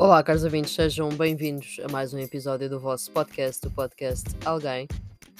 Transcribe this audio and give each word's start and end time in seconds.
Olá, 0.00 0.22
caros 0.22 0.44
ouvintes, 0.44 0.72
sejam 0.72 1.10
bem-vindos 1.10 1.78
a 1.84 1.92
mais 1.92 2.14
um 2.14 2.18
episódio 2.18 2.70
do 2.70 2.80
vosso 2.80 3.12
podcast, 3.12 3.66
o 3.66 3.70
podcast 3.70 4.24
Alguém. 4.46 4.88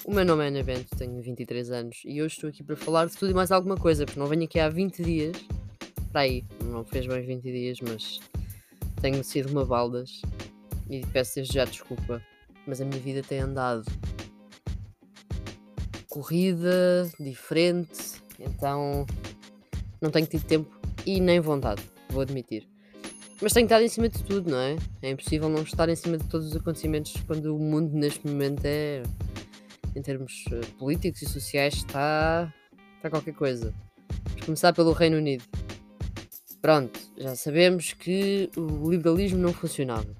O 0.04 0.13
meu 0.13 0.22
nome 0.22 0.45
é 0.45 0.49
Ana 0.49 0.63
Bento, 0.63 0.95
tenho 0.99 1.19
23 1.22 1.71
anos 1.71 2.03
e 2.04 2.21
hoje 2.21 2.35
estou 2.35 2.51
aqui 2.51 2.62
para 2.62 2.77
falar 2.77 3.07
de 3.07 3.17
tudo 3.17 3.31
e 3.31 3.35
mais 3.35 3.51
alguma 3.51 3.75
coisa, 3.75 4.04
porque 4.04 4.21
não 4.21 4.27
venho 4.27 4.45
aqui 4.45 4.60
há 4.60 4.69
20 4.69 5.03
dias. 5.03 5.46
Para 6.13 6.21
aí, 6.21 6.45
não 6.63 6.85
fez 6.85 7.06
bem 7.06 7.24
20 7.24 7.42
dias, 7.42 7.78
mas 7.81 8.21
tenho 9.01 9.24
sido 9.24 9.51
uma 9.51 9.65
baldas 9.65 10.21
e 10.90 11.06
peço 11.06 11.37
desde 11.37 11.54
já 11.54 11.65
desculpa, 11.65 12.22
mas 12.67 12.83
a 12.83 12.85
minha 12.85 13.01
vida 13.01 13.22
tem 13.22 13.38
andado 13.38 13.87
corrida, 16.11 17.11
diferente, 17.19 18.20
então 18.38 19.06
não 20.02 20.11
tenho 20.11 20.27
tido 20.27 20.45
tempo 20.45 20.80
e 21.06 21.19
nem 21.19 21.41
vontade, 21.41 21.83
vou 22.11 22.20
admitir. 22.20 22.69
Mas 23.42 23.54
tenho 23.54 23.64
estado 23.64 23.82
em 23.82 23.88
cima 23.88 24.08
de 24.08 24.22
tudo, 24.22 24.50
não 24.50 24.58
é? 24.58 24.76
É 25.00 25.10
impossível 25.10 25.48
não 25.48 25.62
estar 25.62 25.88
em 25.88 25.96
cima 25.96 26.18
de 26.18 26.24
todos 26.28 26.48
os 26.48 26.56
acontecimentos 26.56 27.14
quando 27.26 27.56
o 27.56 27.58
mundo 27.58 27.90
neste 27.94 28.26
momento 28.26 28.62
é, 28.64 29.02
em 29.96 30.02
termos 30.02 30.44
uh, 30.48 30.74
políticos 30.78 31.22
e 31.22 31.26
sociais, 31.26 31.74
está, 31.74 32.52
está 32.96 33.08
qualquer 33.08 33.32
coisa. 33.32 33.72
Vamos 34.28 34.44
começar 34.44 34.74
pelo 34.74 34.92
Reino 34.92 35.16
Unido. 35.16 35.44
Pronto, 36.60 37.00
já 37.16 37.34
sabemos 37.34 37.94
que 37.94 38.50
o 38.56 38.90
liberalismo 38.90 39.38
não 39.38 39.54
funcionava. 39.54 40.14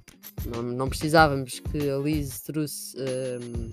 Não, 0.47 0.63
não 0.63 0.89
precisávamos 0.89 1.61
que 1.61 1.91
a 1.91 1.99
Liz 1.99 2.43
um, 2.49 3.71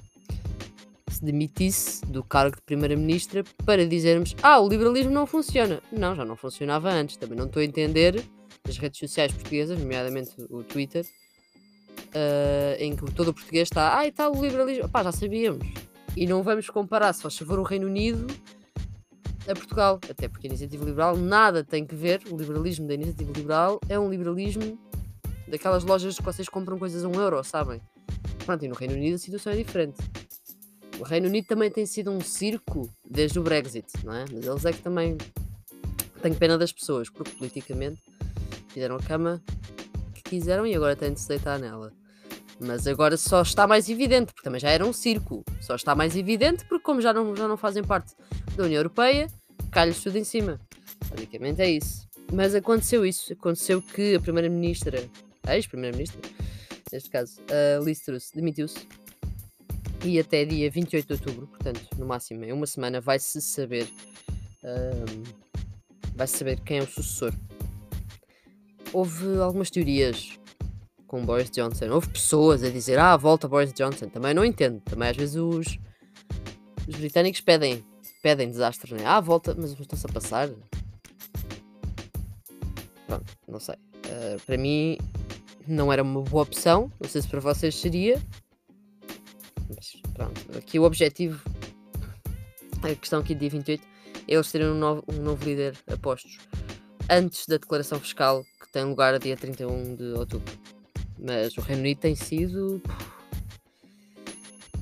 se 1.10 1.24
demitisse 1.24 2.06
do 2.06 2.22
cargo 2.22 2.58
de 2.58 2.62
Primeira-Ministra 2.64 3.46
para 3.66 3.88
dizermos 3.88 4.36
ah, 4.44 4.60
o 4.60 4.68
liberalismo 4.68 5.12
não 5.14 5.26
funciona. 5.26 5.82
Não, 5.90 6.14
já 6.14 6.26
não 6.26 6.36
funcionava 6.36 6.92
antes. 6.92 7.16
Também 7.16 7.38
não 7.38 7.46
estou 7.46 7.62
a 7.62 7.66
entender 7.66 8.22
as 8.68 8.78
redes 8.78 9.00
sociais 9.00 9.32
portuguesas, 9.32 9.80
nomeadamente 9.80 10.32
o 10.50 10.64
Twitter, 10.64 11.06
uh, 12.08 12.76
em 12.80 12.96
que 12.96 13.12
todo 13.14 13.30
o 13.30 13.34
português 13.34 13.68
está, 13.68 13.98
ah, 13.98 14.08
e 14.08 14.12
tal, 14.12 14.36
o 14.36 14.44
liberalismo, 14.44 14.90
pá, 14.90 15.04
já 15.04 15.12
sabíamos. 15.12 15.66
E 16.16 16.26
não 16.26 16.44
vamos 16.44 16.70
comparar, 16.70 17.14
se 17.14 17.22
faz 17.22 17.38
favor, 17.38 17.60
o 17.60 17.64
Reino 17.64 17.88
Unido 17.88 18.28
a 19.48 19.56
Portugal, 19.56 20.00
até 20.10 20.28
porque 20.28 20.48
a 20.48 20.50
iniciativa 20.50 20.84
liberal 20.84 21.16
nada 21.16 21.64
tem 21.64 21.86
que 21.86 21.96
ver, 21.96 22.22
o 22.30 22.36
liberalismo 22.36 22.86
da 22.86 22.94
iniciativa 22.94 23.32
liberal 23.32 23.80
é 23.88 23.98
um 23.98 24.10
liberalismo 24.10 24.78
daquelas 25.48 25.86
lojas 25.86 26.18
que 26.18 26.24
vocês 26.24 26.50
compram 26.50 26.78
coisas 26.78 27.06
a 27.06 27.08
um 27.08 27.14
euro, 27.14 27.42
sabem? 27.44 27.82
Pronto, 28.46 28.66
e 28.66 28.68
no 28.68 28.76
Reino 28.76 28.96
Unido 28.96 29.16
a 29.16 29.18
situação 29.18 29.54
é 29.54 29.56
diferente. 29.56 29.98
O 31.00 31.04
Reino 31.04 31.28
Unido 31.28 31.48
também 31.48 31.72
tem 31.72 31.86
sido 31.86 32.12
um 32.12 32.20
circo 32.20 32.90
desde 33.10 33.40
o 33.40 33.44
Brexit, 33.44 33.88
não 34.04 34.14
é? 34.14 34.26
Mas 34.32 34.46
eles 34.46 34.66
é 34.66 34.74
que 34.74 34.82
também 34.82 35.18
têm 36.22 36.34
pena 36.34 36.58
das 36.58 36.74
pessoas, 36.74 37.10
porque 37.10 37.32
politicamente 37.32 38.02
fizeram 38.78 38.96
a 38.96 39.00
cama 39.00 39.42
que 40.14 40.22
quiseram 40.22 40.68
e 40.68 40.76
agora 40.76 40.96
têm 40.96 41.12
de 41.12 41.20
se 41.20 41.28
deitar 41.28 41.58
nela. 41.58 41.92
Mas 42.60 42.86
agora 42.86 43.18
só 43.18 43.42
está 43.42 43.66
mais 43.66 43.90
evidente, 43.90 44.28
porque 44.28 44.44
também 44.44 44.60
já 44.60 44.70
era 44.70 44.86
um 44.86 44.94
circo. 44.94 45.44
Só 45.60 45.76
está 45.76 45.96
mais 45.96 46.16
evidente 46.16 46.64
porque, 46.66 46.84
como 46.84 47.02
já 47.02 47.12
não, 47.12 47.36
já 47.36 47.48
não 47.48 47.58
fazem 47.58 47.84
parte 47.84 48.14
da 48.56 48.66
União 48.66 48.78
Europeia, 48.78 49.28
cai-lhes 49.72 50.00
tudo 50.04 50.18
em 50.18 50.24
cima. 50.24 50.60
Basicamente 51.10 51.60
é 51.60 51.72
isso. 51.72 52.08
Mas 52.32 52.54
aconteceu 52.54 53.04
isso. 53.04 53.34
Aconteceu 53.34 53.82
que 53.82 54.14
a 54.14 54.20
Primeira-Ministra, 54.20 55.04
a 55.44 55.56
ex-Primeira-Ministra, 55.56 56.22
neste 56.94 57.10
caso, 57.10 57.42
a 57.50 57.84
Liz 57.84 58.02
Truss, 58.02 58.30
demitiu-se. 58.32 58.88
E 60.06 60.20
até 60.20 60.46
dia 60.46 60.70
28 60.70 61.08
de 61.08 61.14
outubro, 61.14 61.48
portanto, 61.48 61.82
no 61.98 62.06
máximo 62.06 62.46
em 62.46 62.54
uma 62.54 62.68
semana, 62.68 63.02
vai-se 63.02 63.42
saber. 63.42 63.88
Um, 64.64 65.24
vai-se 66.16 66.38
saber 66.38 66.60
quem 66.60 66.78
é 66.78 66.84
o 66.84 66.88
sucessor 66.88 67.34
houve 68.94 69.40
algumas 69.40 69.70
teorias 69.70 70.38
com 71.08 71.26
Boris 71.26 71.50
Johnson. 71.50 71.90
Houve 71.90 72.10
pessoas 72.10 72.64
a 72.64 72.70
dizer, 72.70 73.00
ah, 73.00 73.16
volta 73.16 73.48
Boris 73.48 73.74
Johnson. 73.74 74.10
Também 74.10 74.34
não 74.34 74.44
entendo. 74.44 74.82
Também 74.82 75.10
às 75.10 75.18
vezes 75.18 75.36
os, 75.36 75.80
os 76.88 76.96
britânicos 76.96 77.42
pedem, 77.42 77.84
pedem 78.22 78.50
desastres, 78.50 78.92
né? 78.92 79.06
Ah, 79.06 79.20
volta, 79.20 79.56
mas 79.58 79.72
estão-se 79.72 80.06
a 80.06 80.10
passar. 80.10 80.50
Pronto, 83.08 83.38
não 83.48 83.60
sei. 83.60 83.76
Uh, 83.76 84.40
para 84.46 84.58
mim 84.58 84.98
não 85.68 85.92
era 85.92 86.04
uma 86.04 86.22
boa 86.22 86.44
opção. 86.44 86.92
Não 87.00 87.10
sei 87.10 87.22
se 87.22 87.28
para 87.28 87.40
vocês 87.40 87.76
seria. 87.76 88.22
Mas 89.70 89.94
pronto, 90.14 90.58
aqui 90.58 90.80
o 90.80 90.84
objetivo, 90.84 91.42
a 92.82 92.96
questão 92.96 93.20
aqui 93.20 93.34
de 93.34 93.42
dia 93.42 93.50
28, 93.50 93.84
é 94.28 94.34
eles 94.34 94.52
terem 94.52 94.68
um 94.68 94.76
novo, 94.76 95.04
um 95.08 95.22
novo 95.22 95.44
líder 95.44 95.78
a 95.92 95.98
postos 95.98 96.38
antes 97.10 97.46
da 97.48 97.58
declaração 97.58 98.00
fiscal 98.00 98.46
tem 98.78 98.86
lugar 98.86 99.16
a 99.16 99.18
dia 99.18 99.36
31 99.36 99.96
de 99.96 100.04
outubro. 100.14 100.54
Mas 101.18 101.58
o 101.58 101.62
Reino 101.62 101.82
Unido 101.82 101.98
tem 101.98 102.14
sido. 102.14 102.80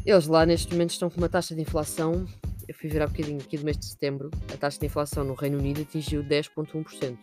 Eles 0.06 0.28
lá 0.28 0.46
neste 0.46 0.74
momento 0.74 0.90
estão 0.90 1.10
com 1.10 1.16
uma 1.16 1.30
taxa 1.30 1.56
de 1.56 1.62
inflação. 1.62 2.28
Eu 2.68 2.76
fui 2.76 2.90
ver 2.90 3.02
há 3.02 3.08
bocadinho 3.08 3.40
aqui 3.40 3.58
do 3.58 3.64
mês 3.64 3.78
de 3.78 3.86
setembro. 3.86 4.30
A 4.54 4.58
taxa 4.58 4.78
de 4.82 4.86
inflação 4.86 5.24
no 5.24 5.34
Reino 5.34 5.58
Unido 5.58 5.84
atingiu 5.84 6.22
10,1%. 6.26 7.18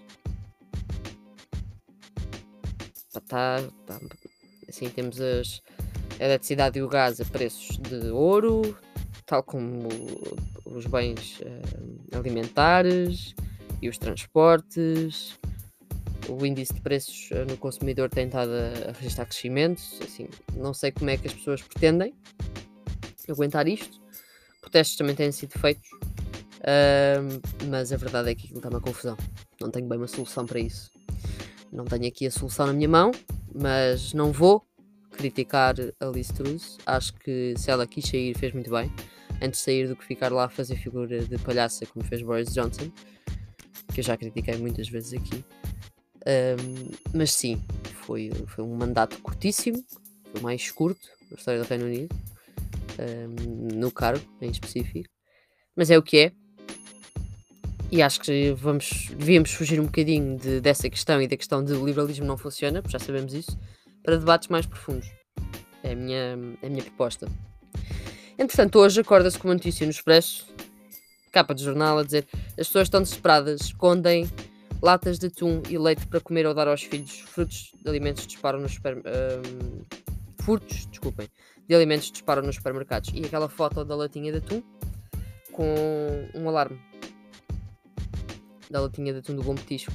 Está, 3.15 3.59
está, 3.59 4.01
assim, 4.67 4.89
temos 4.89 5.21
as, 5.21 5.61
a 6.19 6.25
eletricidade 6.25 6.79
e 6.79 6.83
o 6.83 6.89
gás 6.89 7.21
a 7.21 7.25
preços 7.27 7.77
de 7.77 8.09
ouro, 8.11 8.75
tal 9.27 9.43
como 9.43 9.89
os 10.65 10.87
bens 10.87 11.39
uh, 11.41 12.17
alimentares 12.17 13.35
e 13.83 13.91
os 13.91 13.99
transportes, 13.99 15.39
o 16.39 16.47
índice 16.47 16.75
de 16.75 16.81
preços 16.81 17.29
eh, 17.33 17.45
no 17.45 17.57
consumidor 17.57 18.09
tem 18.09 18.27
estado 18.27 18.51
a 18.51 18.93
registrar 18.93 19.27
crescimentos. 19.27 20.01
Assim, 20.03 20.29
não 20.55 20.73
sei 20.73 20.93
como 20.93 21.11
é 21.11 21.17
que 21.17 21.27
as 21.27 21.35
pessoas 21.35 21.63
pretendem 21.63 22.15
aguentar 23.29 23.69
isto. 23.69 24.01
Protestos 24.61 24.97
também 24.97 25.15
têm 25.15 25.31
sido 25.33 25.59
feitos, 25.59 25.91
uh, 25.93 27.67
mas 27.69 27.93
a 27.93 27.97
verdade 27.97 28.31
é 28.31 28.35
que 28.35 28.45
aquilo 28.45 28.59
está 28.59 28.69
uma 28.69 28.81
confusão. 28.81 29.17
Não 29.61 29.71
tenho 29.71 29.89
bem 29.89 29.99
uma 29.99 30.07
solução 30.07 30.47
para 30.47 30.61
isso. 30.61 30.91
Não 31.73 31.85
tenho 31.85 32.07
aqui 32.07 32.27
a 32.27 32.31
solução 32.31 32.67
na 32.67 32.73
minha 32.73 32.89
mão, 32.89 33.11
mas 33.55 34.13
não 34.13 34.31
vou 34.31 34.65
criticar 35.11 35.75
a 36.01 36.07
Liz 36.07 36.29
Truss. 36.29 36.79
Acho 36.87 37.15
que 37.15 37.55
se 37.57 37.71
ela 37.71 37.87
quis 37.87 38.05
sair, 38.07 38.37
fez 38.37 38.53
muito 38.53 38.71
bem. 38.71 38.93
Antes 39.41 39.61
de 39.61 39.65
sair 39.65 39.89
do 39.89 39.97
que 39.97 40.05
ficar 40.05 40.31
lá 40.31 40.45
a 40.45 40.49
fazer 40.49 40.77
figura 40.77 41.21
de 41.21 41.39
palhaça, 41.39 41.87
como 41.87 42.05
fez 42.05 42.23
Boris 42.23 42.53
Johnson 42.53 42.91
que 43.93 44.01
eu 44.01 44.05
já 44.05 44.17
critiquei 44.17 44.57
muitas 44.57 44.89
vezes 44.89 45.13
aqui. 45.13 45.45
Um, 46.27 46.91
mas 47.13 47.33
sim, 47.33 47.61
foi, 48.03 48.31
foi 48.47 48.65
um 48.65 48.75
mandato 48.75 49.19
curtíssimo, 49.19 49.85
foi 50.31 50.41
o 50.41 50.43
mais 50.43 50.71
curto 50.71 51.09
da 51.31 51.37
história 51.37 51.63
do 51.63 51.67
Reino 51.67 51.87
Unido, 51.87 52.15
um, 52.99 53.79
no 53.79 53.91
cargo 53.91 54.25
em 54.41 54.51
específico. 54.51 55.09
Mas 55.75 55.91
é 55.91 55.99
o 55.99 56.03
que 56.03 56.19
é. 56.19 56.33
E 57.91 58.01
acho 58.01 58.21
que 58.21 58.53
vamos, 58.53 59.11
devíamos 59.11 59.53
fugir 59.53 59.79
um 59.79 59.85
bocadinho 59.85 60.39
de, 60.39 60.61
dessa 60.61 60.89
questão 60.89 61.21
e 61.21 61.29
da 61.29 61.37
questão 61.37 61.63
de 61.63 61.75
o 61.75 61.85
liberalismo 61.85 62.25
não 62.25 62.39
funciona, 62.39 62.81
porque 62.81 62.93
já 62.93 63.05
sabemos 63.05 63.35
isso, 63.35 63.59
para 64.03 64.17
debates 64.17 64.49
mais 64.49 64.65
profundos. 64.65 65.11
É 65.83 65.93
a 65.93 65.97
minha, 65.97 66.39
é 66.63 66.67
a 66.67 66.71
minha 66.71 66.83
proposta. 66.83 67.29
Entretanto, 68.39 68.79
hoje 68.79 69.01
acorda-se 69.01 69.39
com 69.39 69.49
uma 69.49 69.55
notícia 69.55 69.85
no 69.85 69.91
Expresso 69.91 70.47
capa 71.33 71.55
de 71.55 71.65
jornal 71.65 71.99
a 71.99 72.05
dizer 72.05 72.27
as 72.51 72.67
pessoas 72.67 72.87
estão 72.87 73.03
desesperadas, 73.03 73.63
escondem 73.63 74.29
latas 74.83 75.19
de 75.19 75.27
atum 75.27 75.63
e 75.71 75.79
leite 75.79 76.07
para 76.07 76.21
comer 76.21 76.45
ou 76.47 76.53
dar 76.53 76.67
aos 76.67 76.83
filhos, 76.83 77.21
frutos 77.21 77.73
de 77.81 77.89
alimentos 77.89 78.27
disparam 78.27 78.61
nos 78.61 78.75
super, 78.75 78.99
um, 78.99 79.83
furtos, 80.43 80.87
desculpem, 80.87 81.29
de 81.69 81.75
alimentos 81.75 82.11
disparam 82.11 82.43
nos 82.43 82.57
supermercados. 82.57 83.11
E 83.15 83.25
aquela 83.25 83.49
foto 83.49 83.85
da 83.85 83.95
latinha 83.95 84.33
de 84.33 84.39
atum 84.39 84.63
com 85.53 86.29
um 86.35 86.49
alarme 86.49 86.81
da 88.69 88.81
latinha 88.81 89.13
de 89.13 89.21
atum 89.21 89.37
do 89.37 89.43
bom 89.43 89.55
petisco. 89.55 89.93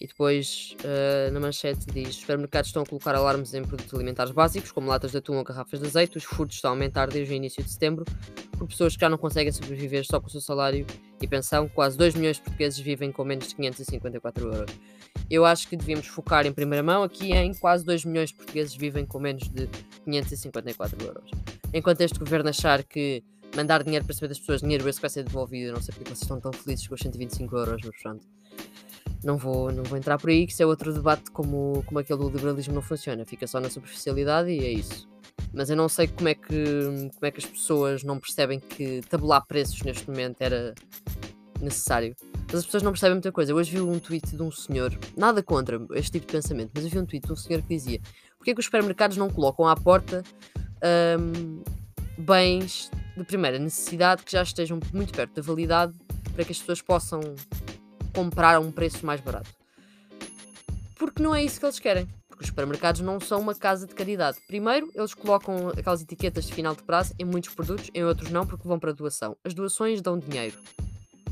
E 0.00 0.06
depois 0.06 0.74
uh, 0.80 1.30
na 1.30 1.38
manchete 1.38 1.86
diz: 1.92 2.08
os 2.08 2.16
supermercados 2.16 2.70
estão 2.70 2.82
a 2.82 2.86
colocar 2.86 3.14
alarmes 3.14 3.54
em 3.54 3.62
produtos 3.62 3.94
alimentares 3.94 4.32
básicos, 4.32 4.72
como 4.72 4.88
latas 4.88 5.12
de 5.12 5.18
atum 5.18 5.36
ou 5.36 5.44
garrafas 5.44 5.78
de 5.78 5.86
azeite. 5.86 6.18
Os 6.18 6.24
furtos 6.24 6.56
estão 6.56 6.70
a 6.70 6.74
aumentar 6.74 7.06
desde 7.08 7.32
o 7.32 7.36
início 7.36 7.62
de 7.62 7.70
setembro, 7.70 8.04
por 8.62 8.68
pessoas 8.68 8.94
que 8.94 9.00
já 9.00 9.08
não 9.08 9.18
conseguem 9.18 9.50
sobreviver 9.50 10.04
só 10.06 10.20
com 10.20 10.28
o 10.28 10.30
seu 10.30 10.40
salário 10.40 10.86
e 11.20 11.26
pensão. 11.26 11.68
Quase 11.68 11.98
2 11.98 12.14
milhões 12.14 12.36
de 12.36 12.42
portugueses 12.42 12.78
vivem 12.78 13.10
com 13.10 13.24
menos 13.24 13.48
de 13.48 13.56
554 13.56 14.54
euros. 14.54 14.74
Eu 15.28 15.44
acho 15.44 15.66
que 15.68 15.76
devíamos 15.76 16.06
focar 16.06 16.46
em 16.46 16.52
primeira 16.52 16.82
mão 16.82 17.02
aqui 17.02 17.32
em 17.32 17.52
quase 17.54 17.84
2 17.84 18.04
milhões 18.04 18.30
de 18.30 18.36
portugueses 18.36 18.74
vivem 18.74 19.04
com 19.04 19.18
menos 19.18 19.48
de 19.48 19.68
554 20.04 21.04
euros. 21.04 21.30
Enquanto 21.74 22.02
este 22.02 22.18
governo 22.18 22.50
achar 22.50 22.84
que 22.84 23.24
mandar 23.56 23.82
dinheiro 23.82 24.04
para 24.04 24.14
saber 24.14 24.28
das 24.28 24.38
pessoas, 24.38 24.60
dinheiro 24.60 24.88
esse 24.88 25.00
vai 25.00 25.10
ser 25.10 25.24
devolvido, 25.24 25.72
não 25.72 25.82
sei 25.82 25.92
porque 25.92 26.08
vocês 26.08 26.22
estão 26.22 26.40
tão 26.40 26.52
felizes 26.52 26.86
com 26.86 26.94
os 26.94 27.00
125 27.00 27.56
euros, 27.56 27.82
mas 27.84 28.02
pronto 28.02 28.26
não 29.24 29.36
vou, 29.36 29.70
não 29.70 29.84
vou 29.84 29.96
entrar 29.96 30.18
por 30.18 30.30
aí, 30.30 30.46
que 30.46 30.52
isso 30.52 30.62
é 30.62 30.66
outro 30.66 30.92
debate 30.92 31.30
como, 31.30 31.82
como 31.86 31.98
aquele 31.98 32.18
do 32.18 32.28
liberalismo 32.28 32.74
não 32.74 32.82
funciona, 32.82 33.24
fica 33.24 33.46
só 33.46 33.60
na 33.60 33.70
superficialidade 33.70 34.50
e 34.50 34.58
é 34.64 34.70
isso. 34.70 35.11
Mas 35.54 35.68
eu 35.68 35.76
não 35.76 35.88
sei 35.88 36.08
como 36.08 36.28
é 36.28 36.34
que, 36.34 36.64
como 37.14 37.26
é 37.26 37.30
que 37.30 37.38
as 37.38 37.46
pessoas 37.46 38.02
não 38.02 38.18
percebem 38.18 38.58
que 38.58 39.02
tabular 39.08 39.44
preços 39.46 39.82
neste 39.82 40.08
momento 40.08 40.40
era 40.40 40.74
necessário. 41.60 42.16
Mas 42.46 42.60
as 42.60 42.64
pessoas 42.64 42.82
não 42.82 42.92
percebem 42.92 43.14
muita 43.14 43.32
coisa. 43.32 43.52
Eu 43.52 43.56
hoje 43.56 43.70
vi 43.70 43.80
um 43.80 43.98
tweet 43.98 44.36
de 44.36 44.42
um 44.42 44.50
senhor, 44.50 44.96
nada 45.16 45.42
contra 45.42 45.80
este 45.92 46.12
tipo 46.12 46.26
de 46.26 46.32
pensamento, 46.32 46.70
mas 46.74 46.84
eu 46.84 46.90
vi 46.90 46.98
um 46.98 47.06
tweet 47.06 47.26
de 47.26 47.32
um 47.32 47.36
senhor 47.36 47.62
que 47.62 47.68
dizia: 47.68 48.00
porque 48.36 48.50
é 48.50 48.54
que 48.54 48.60
os 48.60 48.66
supermercados 48.66 49.16
não 49.16 49.30
colocam 49.30 49.66
à 49.66 49.76
porta 49.76 50.22
hum, 51.18 51.62
bens 52.18 52.90
de 53.16 53.24
primeira 53.24 53.58
necessidade 53.58 54.22
que 54.22 54.32
já 54.32 54.42
estejam 54.42 54.80
muito 54.92 55.12
perto 55.12 55.34
da 55.34 55.42
validade 55.42 55.92
para 56.34 56.44
que 56.44 56.52
as 56.52 56.58
pessoas 56.58 56.82
possam 56.82 57.20
comprar 58.14 58.56
a 58.56 58.60
um 58.60 58.72
preço 58.72 59.04
mais 59.06 59.20
barato? 59.20 59.50
Porque 60.96 61.22
não 61.22 61.34
é 61.34 61.42
isso 61.42 61.58
que 61.58 61.66
eles 61.66 61.78
querem. 61.78 62.08
Os 62.42 62.48
supermercados 62.48 63.00
não 63.00 63.20
são 63.20 63.40
uma 63.40 63.54
casa 63.54 63.86
de 63.86 63.94
caridade. 63.94 64.36
Primeiro, 64.48 64.90
eles 64.96 65.14
colocam 65.14 65.68
aquelas 65.68 66.02
etiquetas 66.02 66.44
de 66.44 66.52
final 66.52 66.74
de 66.74 66.82
prazo 66.82 67.14
em 67.16 67.24
muitos 67.24 67.54
produtos, 67.54 67.88
em 67.94 68.02
outros 68.02 68.30
não, 68.30 68.44
porque 68.44 68.66
vão 68.66 68.80
para 68.80 68.90
doação. 68.92 69.36
As 69.44 69.54
doações 69.54 70.02
dão 70.02 70.18
dinheiro. 70.18 70.58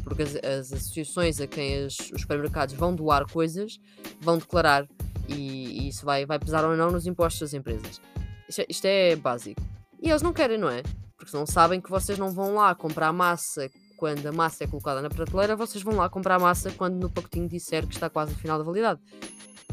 Porque 0.04 0.22
as, 0.22 0.36
as 0.36 0.72
associações 0.72 1.40
a 1.40 1.48
quem 1.48 1.84
as, 1.84 1.98
os 2.14 2.20
supermercados 2.20 2.76
vão 2.76 2.94
doar 2.94 3.26
coisas 3.28 3.80
vão 4.20 4.38
declarar 4.38 4.86
e, 5.28 5.82
e, 5.82 5.88
isso 5.88 6.04
vai, 6.04 6.24
vai 6.24 6.38
pesar 6.38 6.64
ou 6.64 6.76
não 6.76 6.92
nos 6.92 7.08
impostos 7.08 7.40
das 7.40 7.54
empresas. 7.54 8.00
Isto 8.48 8.60
é, 8.60 8.66
isto 8.68 8.84
é 8.84 9.16
básico. 9.16 9.60
E 10.00 10.10
eles 10.10 10.22
não 10.22 10.32
querem, 10.32 10.58
não 10.58 10.70
é? 10.70 10.82
Porque 11.16 11.36
não 11.36 11.44
sabem 11.44 11.80
que 11.80 11.90
vocês 11.90 12.18
não 12.18 12.30
vão 12.30 12.54
lá 12.54 12.72
comprar 12.74 13.12
massa 13.12 13.68
quando 13.96 14.24
a 14.26 14.32
massa 14.32 14.62
é 14.62 14.66
colocada 14.68 15.02
na 15.02 15.10
prateleira, 15.10 15.56
vocês 15.56 15.82
vão 15.82 15.96
lá 15.96 16.08
comprar 16.08 16.38
massa 16.38 16.70
quando 16.70 16.94
no 16.94 17.10
pacotinho 17.10 17.48
disser 17.48 17.84
que 17.86 17.94
está 17.94 18.08
quase 18.08 18.32
no 18.32 18.38
final 18.38 18.58
da 18.58 18.64
validade. 18.64 19.00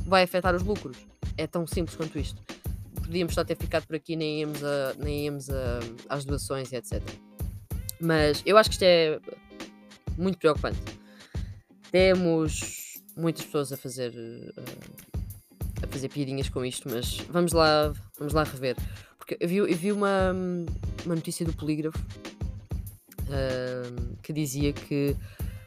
Vai 0.02 0.24
afetar 0.24 0.56
os 0.56 0.64
lucros. 0.64 0.98
É 1.38 1.48
tão 1.48 1.66
simples 1.68 1.96
quanto 1.96 2.18
isto. 2.18 2.42
Podíamos 2.96 3.34
só 3.34 3.44
ter 3.44 3.56
ficado 3.56 3.86
por 3.86 3.96
aqui, 3.96 4.16
nem 4.16 4.42
íamos, 4.42 4.64
a, 4.64 4.94
nem 4.98 5.26
íamos 5.26 5.50
a, 5.50 5.80
às 6.10 6.26
doações 6.26 6.72
e 6.72 6.76
etc. 6.76 7.02
Mas 8.00 8.42
eu 8.46 8.58
acho 8.58 8.70
que 8.70 8.76
isto 8.76 8.84
é 8.84 9.20
muito 10.18 10.38
preocupante. 10.38 10.80
Temos 11.92 13.02
muitas 13.16 13.46
pessoas 13.46 13.72
a 13.72 13.78
fazer 13.78 14.12
uh, 14.12 15.08
a 15.82 15.88
fazer 15.88 16.10
piadinhas 16.10 16.50
com 16.50 16.66
isto, 16.66 16.90
mas 16.90 17.20
vamos 17.30 17.52
lá, 17.52 17.94
vamos 18.18 18.34
lá 18.34 18.44
rever. 18.44 18.76
Porque 19.18 19.38
eu 19.40 19.48
vi, 19.48 19.58
eu 19.58 19.76
vi 19.76 19.92
uma, 19.92 20.34
uma 21.06 21.16
notícia 21.16 21.46
do 21.46 21.54
polígrafo 21.54 22.00
uh, 23.24 24.18
que 24.22 24.34
dizia 24.34 24.74
que 24.74 25.16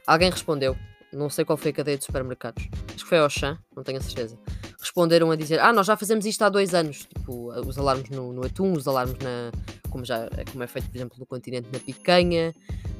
alguém 0.07 0.31
respondeu, 0.31 0.77
não 1.13 1.29
sei 1.29 1.45
qual 1.45 1.57
foi 1.57 1.71
a 1.71 1.75
cadeia 1.75 1.99
de 1.99 2.05
supermercados, 2.05 2.69
acho 2.89 3.05
que 3.05 3.09
foi 3.09 3.19
ao 3.19 3.25
Auchan, 3.25 3.59
não 3.75 3.83
tenho 3.83 3.99
a 3.99 4.03
certeza. 4.03 4.39
Responderam 4.81 5.31
a 5.31 5.37
dizer: 5.37 5.61
Ah, 5.61 5.73
nós 5.73 5.87
já 5.87 5.97
fazemos 5.97 6.25
isto 6.25 6.43
há 6.43 6.49
dois 6.49 6.75
anos. 6.75 7.07
Tipo, 7.15 7.53
os 7.67 7.79
alarmes 7.79 8.09
no, 8.11 8.33
no 8.33 8.45
atum, 8.45 8.73
os 8.73 8.89
alarmes 8.89 9.19
na. 9.19 9.51
Como, 9.91 10.05
já, 10.05 10.29
como 10.51 10.63
é 10.63 10.67
feito, 10.67 10.89
por 10.89 10.97
exemplo, 10.97 11.17
no 11.19 11.27
continente 11.27 11.69
na 11.73 11.79
picanha. 11.79 12.55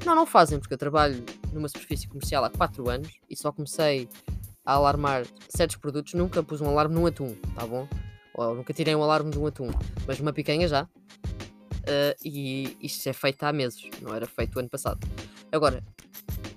Não, 0.05 0.15
não 0.15 0.25
fazem, 0.25 0.59
porque 0.59 0.73
eu 0.73 0.77
trabalho 0.77 1.23
numa 1.53 1.67
superfície 1.67 2.07
comercial 2.07 2.43
há 2.43 2.49
quatro 2.49 2.89
anos 2.89 3.09
e 3.29 3.35
só 3.35 3.51
comecei 3.51 4.09
a 4.65 4.73
alarmar 4.73 5.25
certos 5.49 5.75
produtos, 5.77 6.13
nunca 6.13 6.43
pus 6.43 6.61
um 6.61 6.67
alarme 6.67 6.95
num 6.95 7.05
atum, 7.05 7.35
tá 7.55 7.65
bom? 7.65 7.87
Ou 8.33 8.55
nunca 8.55 8.73
tirei 8.73 8.95
um 8.95 9.03
alarme 9.03 9.31
de 9.31 9.39
um 9.39 9.45
atum, 9.45 9.69
mas 10.07 10.19
uma 10.19 10.31
picanha 10.31 10.67
já. 10.67 10.83
Uh, 10.83 12.15
e 12.23 12.77
isto 12.81 13.07
é 13.09 13.13
feito 13.13 13.43
há 13.43 13.51
meses, 13.51 13.89
não 14.01 14.13
era 14.13 14.25
feito 14.25 14.55
o 14.55 14.59
ano 14.59 14.69
passado. 14.69 14.99
Agora, 15.51 15.83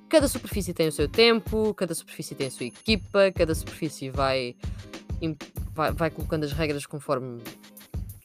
cada 0.08 0.28
superfície 0.28 0.72
tem 0.74 0.86
o 0.86 0.92
seu 0.92 1.08
tempo, 1.08 1.74
cada 1.74 1.94
superfície 1.94 2.34
tem 2.34 2.46
a 2.46 2.50
sua 2.50 2.66
equipa, 2.66 3.32
cada 3.32 3.54
superfície 3.54 4.10
vai, 4.10 4.54
vai, 5.72 5.92
vai 5.92 6.10
colocando 6.10 6.44
as 6.44 6.52
regras 6.52 6.86
conforme 6.86 7.42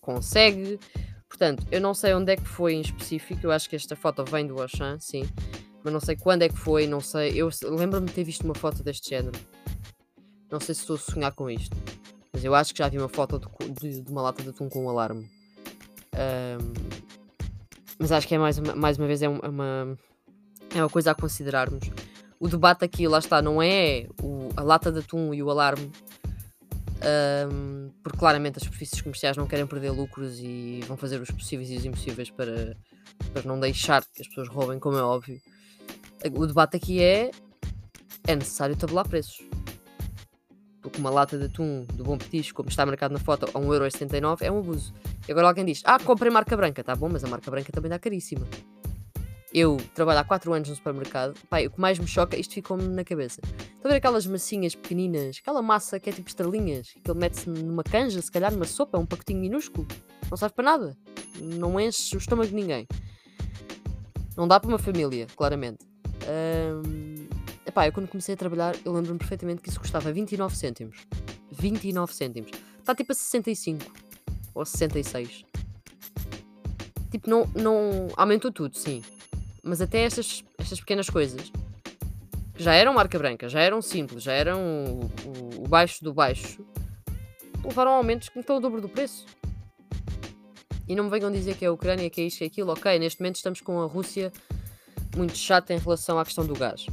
consegue. 0.01 0.79
Portanto, 1.27 1.65
eu 1.71 1.79
não 1.79 1.93
sei 1.93 2.13
onde 2.13 2.31
é 2.31 2.35
que 2.35 2.47
foi 2.47 2.73
em 2.73 2.81
específico, 2.81 3.45
eu 3.45 3.51
acho 3.51 3.69
que 3.69 3.75
esta 3.75 3.95
foto 3.95 4.25
vem 4.25 4.47
do 4.47 4.59
Auchan, 4.59 4.97
sim, 4.99 5.23
mas 5.83 5.93
não 5.93 5.99
sei 5.99 6.15
quando 6.15 6.41
é 6.41 6.49
que 6.49 6.57
foi, 6.57 6.87
não 6.87 6.99
sei. 6.99 7.33
Eu 7.35 7.49
lembro-me 7.63 8.07
de 8.07 8.13
ter 8.13 8.23
visto 8.23 8.43
uma 8.43 8.55
foto 8.55 8.83
deste 8.83 9.09
género 9.09 9.39
não 10.51 10.59
sei 10.59 10.73
se 10.73 10.81
estou 10.81 10.95
a 10.95 10.99
sonhar 10.99 11.31
com 11.33 11.49
isto. 11.49 11.75
Mas 12.33 12.43
eu 12.43 12.53
acho 12.55 12.73
que 12.73 12.79
já 12.79 12.87
vi 12.87 12.97
uma 12.97 13.09
foto 13.09 13.39
de, 13.39 13.69
de, 13.69 14.01
de 14.01 14.11
uma 14.11 14.21
lata 14.21 14.41
de 14.41 14.49
atum 14.49 14.67
com 14.69 14.85
um 14.85 14.89
alarme. 14.89 15.29
Um, 16.13 16.73
mas 17.99 18.11
acho 18.11 18.27
que 18.27 18.35
é 18.35 18.37
mais 18.37 18.57
uma, 18.57 18.75
mais 18.75 18.97
uma 18.97 19.07
vez 19.07 19.21
é 19.21 19.29
uma, 19.29 19.97
é 20.73 20.81
uma 20.81 20.89
coisa 20.89 21.11
a 21.11 21.15
considerarmos. 21.15 21.89
O 22.39 22.47
debate 22.47 22.85
aqui, 22.85 23.07
lá 23.07 23.19
está, 23.19 23.41
não 23.41 23.61
é 23.61 24.07
o, 24.21 24.49
a 24.55 24.63
lata 24.63 24.91
de 24.91 24.99
atum 24.99 25.33
e 25.33 25.43
o 25.43 25.49
alarme. 25.49 25.91
Um, 27.01 27.91
porque 28.03 28.17
claramente 28.17 28.57
as 28.57 28.63
superfícies 28.63 29.01
comerciais 29.01 29.37
não 29.37 29.47
querem 29.47 29.65
perder 29.65 29.91
lucros 29.91 30.39
e 30.39 30.81
vão 30.85 30.97
fazer 30.97 31.21
os 31.21 31.31
possíveis 31.31 31.69
e 31.71 31.77
os 31.77 31.85
impossíveis 31.85 32.29
para, 32.29 32.75
para 33.33 33.43
não 33.43 33.59
deixar 33.59 34.03
que 34.03 34.21
as 34.21 34.27
pessoas 34.27 34.49
roubem, 34.49 34.79
como 34.79 34.97
é 34.97 35.03
óbvio. 35.03 35.39
O 36.33 36.45
debate 36.45 36.75
aqui 36.75 37.01
é 37.01 37.31
é 38.27 38.35
necessário 38.35 38.75
tabular 38.75 39.07
preços 39.07 39.41
porque 40.81 40.99
uma 40.99 41.09
lata 41.09 41.37
de 41.37 41.45
atum 41.45 41.85
do 41.93 42.03
Bom 42.03 42.17
Petisco, 42.17 42.57
como 42.57 42.69
está 42.69 42.85
marcado 42.85 43.13
na 43.13 43.19
foto, 43.19 43.45
a 43.45 43.59
1,79€ 43.59 44.41
é 44.41 44.51
um 44.51 44.59
abuso. 44.59 44.93
E 45.27 45.31
agora 45.31 45.47
alguém 45.47 45.65
diz: 45.65 45.81
Ah, 45.85 45.99
comprei 45.99 46.31
marca 46.31 46.55
branca, 46.55 46.83
tá 46.83 46.95
bom, 46.95 47.09
mas 47.11 47.23
a 47.23 47.27
marca 47.27 47.49
branca 47.51 47.71
também 47.71 47.89
está 47.89 47.99
caríssima. 47.99 48.47
Eu 49.53 49.77
trabalho 49.95 50.19
há 50.19 50.23
4 50.23 50.53
anos 50.53 50.69
no 50.69 50.75
supermercado, 50.75 51.35
pai, 51.49 51.67
o 51.67 51.71
que 51.71 51.79
mais 51.79 51.97
me 51.97 52.07
choca, 52.07 52.37
isto 52.37 52.53
ficou-me 52.53 52.87
na 52.87 53.03
cabeça. 53.03 53.41
Estão 53.79 53.91
a 53.91 53.93
ver 53.93 53.99
aquelas 53.99 54.27
massinhas 54.27 54.75
pequeninas, 54.75 55.39
aquela 55.41 55.61
massa 55.61 56.01
que 56.01 56.09
é 56.09 56.11
tipo 56.11 56.27
estrelinhas, 56.27 56.89
que 57.01 57.09
ele 57.09 57.17
mete-se 57.17 57.49
numa 57.49 57.81
canja, 57.81 58.21
se 58.21 58.29
calhar 58.29 58.51
numa 58.51 58.65
sopa, 58.65 58.99
um 58.99 59.05
pacotinho 59.05 59.39
minúsculo, 59.39 59.87
não 60.29 60.35
serve 60.35 60.53
para 60.53 60.65
nada, 60.65 60.97
não 61.41 61.79
enche 61.79 62.13
o 62.17 62.19
estômago 62.19 62.49
de 62.49 62.55
ninguém. 62.55 62.85
Não 64.35 64.49
dá 64.49 64.59
para 64.59 64.67
uma 64.67 64.77
família, 64.77 65.27
claramente. 65.33 65.79
Um, 66.27 67.29
Epá, 67.65 67.87
eu 67.87 67.93
quando 67.93 68.09
comecei 68.09 68.33
a 68.35 68.37
trabalhar, 68.37 68.75
eu 68.83 68.91
lembro-me 68.91 69.17
perfeitamente 69.17 69.61
que 69.61 69.69
isso 69.69 69.79
custava 69.79 70.11
29 70.11 70.57
cêntimos. 70.57 71.07
29 71.49 72.13
cêntimos. 72.13 72.51
Está 72.79 72.93
tipo 72.93 73.13
a 73.13 73.15
65 73.15 73.85
ou 74.53 74.65
66. 74.65 75.45
Tipo, 77.11 77.29
não, 77.29 77.49
não. 77.55 78.09
Aumentou 78.17 78.51
tudo, 78.51 78.77
sim. 78.77 79.01
Mas 79.63 79.79
até 79.79 80.01
estas, 80.01 80.43
estas 80.57 80.81
pequenas 80.81 81.09
coisas 81.09 81.49
já 82.59 82.73
eram 82.73 82.93
marca 82.93 83.17
branca, 83.17 83.47
já 83.47 83.61
eram 83.61 83.81
simples, 83.81 84.21
já 84.21 84.33
eram 84.33 84.61
o, 85.25 85.63
o, 85.63 85.67
baixo 85.67 86.03
do 86.03 86.13
baixo, 86.13 86.63
levaram 87.63 87.91
aumentos 87.91 88.27
que 88.27 88.37
estão 88.37 88.57
o 88.57 88.59
dobro 88.59 88.81
do 88.81 88.89
preço. 88.89 89.25
E 90.87 90.95
não 90.95 91.05
me 91.05 91.09
venham 91.09 91.31
dizer 91.31 91.55
que 91.55 91.63
é 91.63 91.69
a 91.69 91.71
Ucrânia, 91.71 92.09
que 92.09 92.19
é 92.19 92.25
isto, 92.25 92.39
que 92.39 92.43
é 92.43 92.47
aquilo. 92.47 92.71
Ok, 92.71 92.99
neste 92.99 93.21
momento 93.21 93.35
estamos 93.35 93.61
com 93.61 93.79
a 93.79 93.85
Rússia 93.85 94.33
muito 95.15 95.37
chata 95.37 95.73
em 95.73 95.77
relação 95.77 96.19
à 96.19 96.25
questão 96.25 96.45
do 96.45 96.55
gás. 96.55 96.87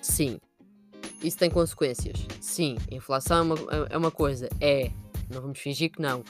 Sim. 0.00 0.38
Isso 1.22 1.38
tem 1.38 1.50
consequências. 1.50 2.26
Sim. 2.40 2.76
Inflação 2.90 3.38
é 3.38 3.42
uma, 3.42 3.56
é 3.90 3.96
uma 3.96 4.10
coisa. 4.10 4.50
É. 4.60 4.90
Não 5.30 5.40
vamos 5.40 5.58
fingir 5.58 5.90
que 5.90 6.00
não. 6.00 6.22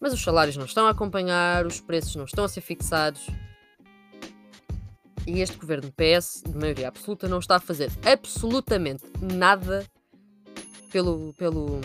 Mas 0.00 0.14
os 0.14 0.22
salários 0.22 0.56
não 0.56 0.64
estão 0.64 0.86
a 0.86 0.90
acompanhar, 0.90 1.66
os 1.66 1.78
preços 1.78 2.16
não 2.16 2.24
estão 2.24 2.44
a 2.44 2.48
ser 2.48 2.62
fixados. 2.62 3.26
E 5.26 5.40
este 5.40 5.56
governo 5.56 5.92
PS, 5.92 6.42
de 6.46 6.56
maioria 6.56 6.88
absoluta, 6.88 7.28
não 7.28 7.38
está 7.38 7.56
a 7.56 7.60
fazer 7.60 7.90
absolutamente 8.04 9.04
nada 9.20 9.86
pelo, 10.90 11.32
pelo, 11.34 11.80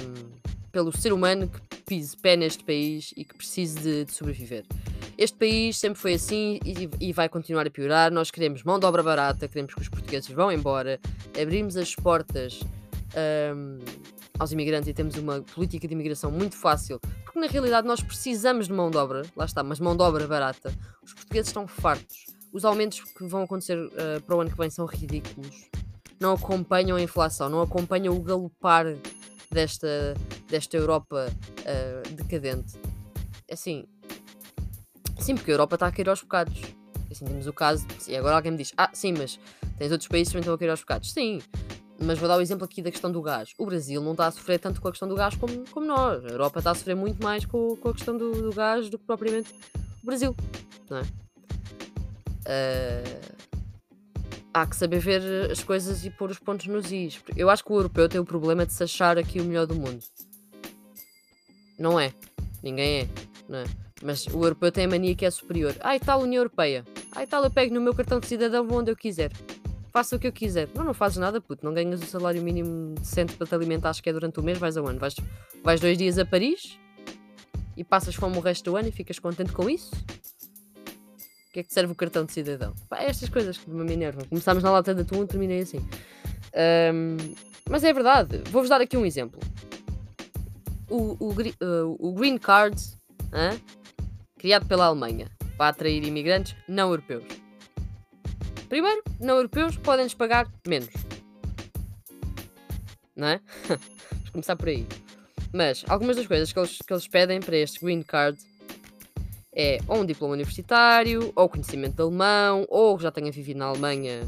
pelo 0.71 0.91
ser 0.95 1.13
humano 1.13 1.47
que 1.47 1.77
pise 1.83 2.17
pé 2.17 2.35
neste 2.35 2.63
país 2.63 3.13
e 3.15 3.23
que 3.23 3.35
precise 3.35 3.79
de, 3.79 4.05
de 4.05 4.11
sobreviver. 4.11 4.65
Este 5.17 5.37
país 5.37 5.77
sempre 5.77 5.99
foi 5.99 6.13
assim 6.13 6.59
e, 6.63 6.89
e, 6.99 7.13
vai 7.13 7.29
continuar 7.29 7.65
a 7.65 7.71
piorar. 7.71 8.11
Nós 8.11 8.29
queremos 8.29 8.63
mão 8.63 8.77
de 8.79 8.85
obra 8.85 9.01
barata, 9.01 9.47
queremos 9.47 9.73
que 9.73 9.81
os 9.81 9.89
portugueses 9.89 10.29
vão 10.29 10.51
embora, 10.51 10.99
abrimos 11.39 11.77
as 11.77 11.95
portas 11.95 12.59
um, 13.55 13.79
aos 14.37 14.51
imigrantes 14.51 14.89
e 14.89 14.93
temos 14.93 15.15
uma 15.15 15.41
política 15.41 15.87
de 15.87 15.93
imigração 15.93 16.29
muito 16.29 16.55
fácil, 16.55 16.99
porque 17.23 17.39
na 17.39 17.47
realidade 17.47 17.87
nós 17.87 18.01
precisamos 18.01 18.67
de 18.67 18.73
mão 18.73 18.91
de 18.91 18.97
obra, 18.97 19.23
lá 19.35 19.45
está, 19.45 19.63
mas 19.63 19.79
mão 19.79 19.95
de 19.95 20.03
obra 20.03 20.27
barata. 20.27 20.71
Os 21.01 21.13
portugueses 21.13 21.47
estão 21.47 21.67
fartos. 21.67 22.36
Os 22.57 22.65
aumentos 22.65 23.01
que 23.01 23.23
vão 23.27 23.43
acontecer 23.43 23.77
uh, 23.77 24.21
para 24.25 24.35
o 24.35 24.41
ano 24.41 24.49
que 24.49 24.57
vem 24.57 24.67
são 24.71 24.87
ridículos. 24.87 25.69
Não 26.19 26.33
acompanham 26.33 26.97
a 26.97 27.01
inflação, 27.01 27.49
não 27.49 27.61
acompanham 27.61 28.15
o 28.15 28.19
galopar 28.19 28.97
desta, 29.51 30.15
desta 30.49 30.75
Europa 30.75 31.27
uh, 31.29 32.15
decadente. 32.15 32.73
Assim, 33.51 33.85
Sim, 35.19 35.35
porque 35.35 35.51
a 35.51 35.53
Europa 35.53 35.75
está 35.75 35.85
a 35.85 35.91
cair 35.91 36.09
aos 36.09 36.21
bocados. 36.21 36.59
Assim, 37.11 37.25
temos 37.25 37.45
o 37.45 37.53
caso. 37.53 37.85
E 38.07 38.15
agora 38.15 38.35
alguém 38.35 38.51
me 38.51 38.57
diz: 38.57 38.73
Ah, 38.75 38.89
sim, 38.91 39.13
mas 39.15 39.39
tens 39.77 39.91
outros 39.91 40.07
países 40.07 40.29
que 40.29 40.33
também 40.33 40.41
estão 40.41 40.55
a 40.55 40.57
cair 40.57 40.69
aos 40.69 40.79
bocados. 40.79 41.11
Sim, 41.11 41.39
mas 41.99 42.17
vou 42.17 42.27
dar 42.27 42.37
o 42.37 42.41
exemplo 42.41 42.65
aqui 42.65 42.81
da 42.81 42.89
questão 42.89 43.11
do 43.11 43.21
gás. 43.21 43.53
O 43.59 43.67
Brasil 43.67 44.01
não 44.01 44.13
está 44.13 44.25
a 44.25 44.31
sofrer 44.31 44.59
tanto 44.59 44.81
com 44.81 44.87
a 44.87 44.91
questão 44.91 45.07
do 45.07 45.13
gás 45.13 45.35
como, 45.35 45.63
como 45.69 45.85
nós. 45.85 46.25
A 46.25 46.29
Europa 46.29 46.57
está 46.57 46.71
a 46.71 46.75
sofrer 46.75 46.95
muito 46.95 47.21
mais 47.21 47.45
com, 47.45 47.75
com 47.75 47.89
a 47.89 47.93
questão 47.93 48.17
do, 48.17 48.31
do 48.41 48.51
gás 48.51 48.89
do 48.89 48.97
que 48.97 49.05
propriamente 49.05 49.53
o 50.01 50.05
Brasil. 50.05 50.35
Não 50.89 50.97
é? 50.97 51.26
Uh, 52.47 53.37
há 54.53 54.65
que 54.65 54.75
saber 54.75 54.99
ver 54.99 55.51
as 55.51 55.61
coisas 55.63 56.05
e 56.05 56.09
pôr 56.09 56.31
os 56.31 56.39
pontos 56.39 56.65
nos 56.67 56.91
is. 56.91 57.21
Eu 57.35 57.49
acho 57.49 57.63
que 57.63 57.71
o 57.71 57.75
europeu 57.75 58.07
tem 58.07 58.21
o 58.21 58.25
problema 58.25 58.65
de 58.65 58.73
se 58.73 58.83
achar 58.83 59.17
aqui 59.17 59.41
o 59.41 59.43
melhor 59.43 59.67
do 59.67 59.75
mundo. 59.75 60.01
Não 61.77 61.99
é. 61.99 62.13
Ninguém 62.63 63.01
é. 63.01 63.07
Não 63.47 63.59
é? 63.59 63.65
Mas 64.01 64.25
o 64.27 64.43
europeu 64.43 64.71
tem 64.71 64.85
a 64.85 64.87
mania 64.87 65.15
que 65.15 65.25
é 65.25 65.31
superior. 65.31 65.75
Ah, 65.79 65.95
e 65.95 65.99
tal 65.99 66.21
União 66.21 66.39
Europeia. 66.39 66.85
Ah, 67.11 67.23
e 67.23 67.27
tal 67.27 67.43
eu 67.43 67.51
pego 67.51 67.73
no 67.73 67.81
meu 67.81 67.93
cartão 67.93 68.19
de 68.19 68.27
cidadão, 68.27 68.65
vou 68.65 68.79
onde 68.79 68.91
eu 68.91 68.95
quiser. 68.95 69.31
faço 69.91 70.15
o 70.15 70.19
que 70.19 70.27
eu 70.27 70.31
quiser. 70.31 70.69
Não, 70.75 70.83
não 70.83 70.93
fazes 70.93 71.17
nada, 71.17 71.41
puto. 71.41 71.65
Não 71.65 71.73
ganhas 71.73 72.01
o 72.01 72.05
salário 72.05 72.41
mínimo 72.41 72.95
decente 72.95 73.33
para 73.33 73.47
te 73.47 73.55
alimentar, 73.55 73.89
acho 73.89 74.01
que 74.01 74.09
é 74.09 74.13
durante 74.13 74.39
o 74.39 74.43
mês. 74.43 74.57
Vais 74.57 74.77
aonde? 74.77 74.99
Vais, 74.99 75.15
vais 75.63 75.81
dois 75.81 75.97
dias 75.97 76.17
a 76.17 76.25
Paris 76.25 76.79
e 77.75 77.83
passas 77.83 78.15
fome 78.15 78.37
o 78.37 78.39
resto 78.39 78.71
do 78.71 78.77
ano 78.77 78.87
e 78.87 78.91
ficas 78.91 79.19
contente 79.19 79.51
com 79.51 79.69
isso? 79.69 79.91
Que 81.57 81.61
é 81.61 81.63
que 81.63 81.73
serve 81.73 81.91
o 81.91 81.95
cartão 81.95 82.23
de 82.23 82.33
cidadão? 82.33 82.75
Pá, 82.87 82.99
é 82.99 83.09
estas 83.09 83.29
coisas 83.29 83.57
que 83.57 83.67
me 83.67 83.91
enervam. 83.91 84.23
Começámos 84.29 84.61
na 84.61 84.69
lata 84.69 84.93
de 84.93 85.01
atum 85.01 85.23
e 85.23 85.25
terminei 85.25 85.61
assim. 85.61 85.79
Um, 86.93 87.17
mas 87.67 87.83
é 87.83 87.91
verdade. 87.91 88.43
Vou-vos 88.51 88.69
dar 88.69 88.79
aqui 88.79 88.95
um 88.95 89.03
exemplo. 89.03 89.39
O, 90.87 91.17
o, 91.19 91.31
uh, 91.31 91.97
o 91.97 92.13
Green 92.13 92.37
Card, 92.37 92.79
hein? 93.33 93.59
criado 94.37 94.67
pela 94.67 94.85
Alemanha, 94.85 95.31
para 95.57 95.69
atrair 95.69 96.03
imigrantes 96.03 96.55
não 96.67 96.91
europeus. 96.91 97.25
Primeiro, 98.69 99.01
não 99.19 99.37
europeus 99.37 99.75
podem-nos 99.77 100.13
pagar 100.13 100.47
menos. 100.67 100.93
Não 103.15 103.29
é? 103.29 103.41
Vamos 103.67 104.29
começar 104.29 104.55
por 104.55 104.67
aí. 104.67 104.85
Mas 105.51 105.83
algumas 105.89 106.17
das 106.17 106.27
coisas 106.27 106.53
que 106.53 106.59
eles, 106.59 106.77
que 106.77 106.93
eles 106.93 107.07
pedem 107.07 107.39
para 107.39 107.57
este 107.57 107.83
Green 107.83 108.03
Card 108.03 108.37
é 109.59 109.79
ou 109.87 110.01
um 110.01 110.05
diploma 110.05 110.35
universitário, 110.35 111.33
ou 111.35 111.49
conhecimento 111.49 111.95
de 111.95 112.01
alemão, 112.03 112.67
ou 112.69 112.99
já 112.99 113.09
tenha 113.09 113.31
vivido 113.31 113.57
na 113.57 113.65
Alemanha 113.65 114.21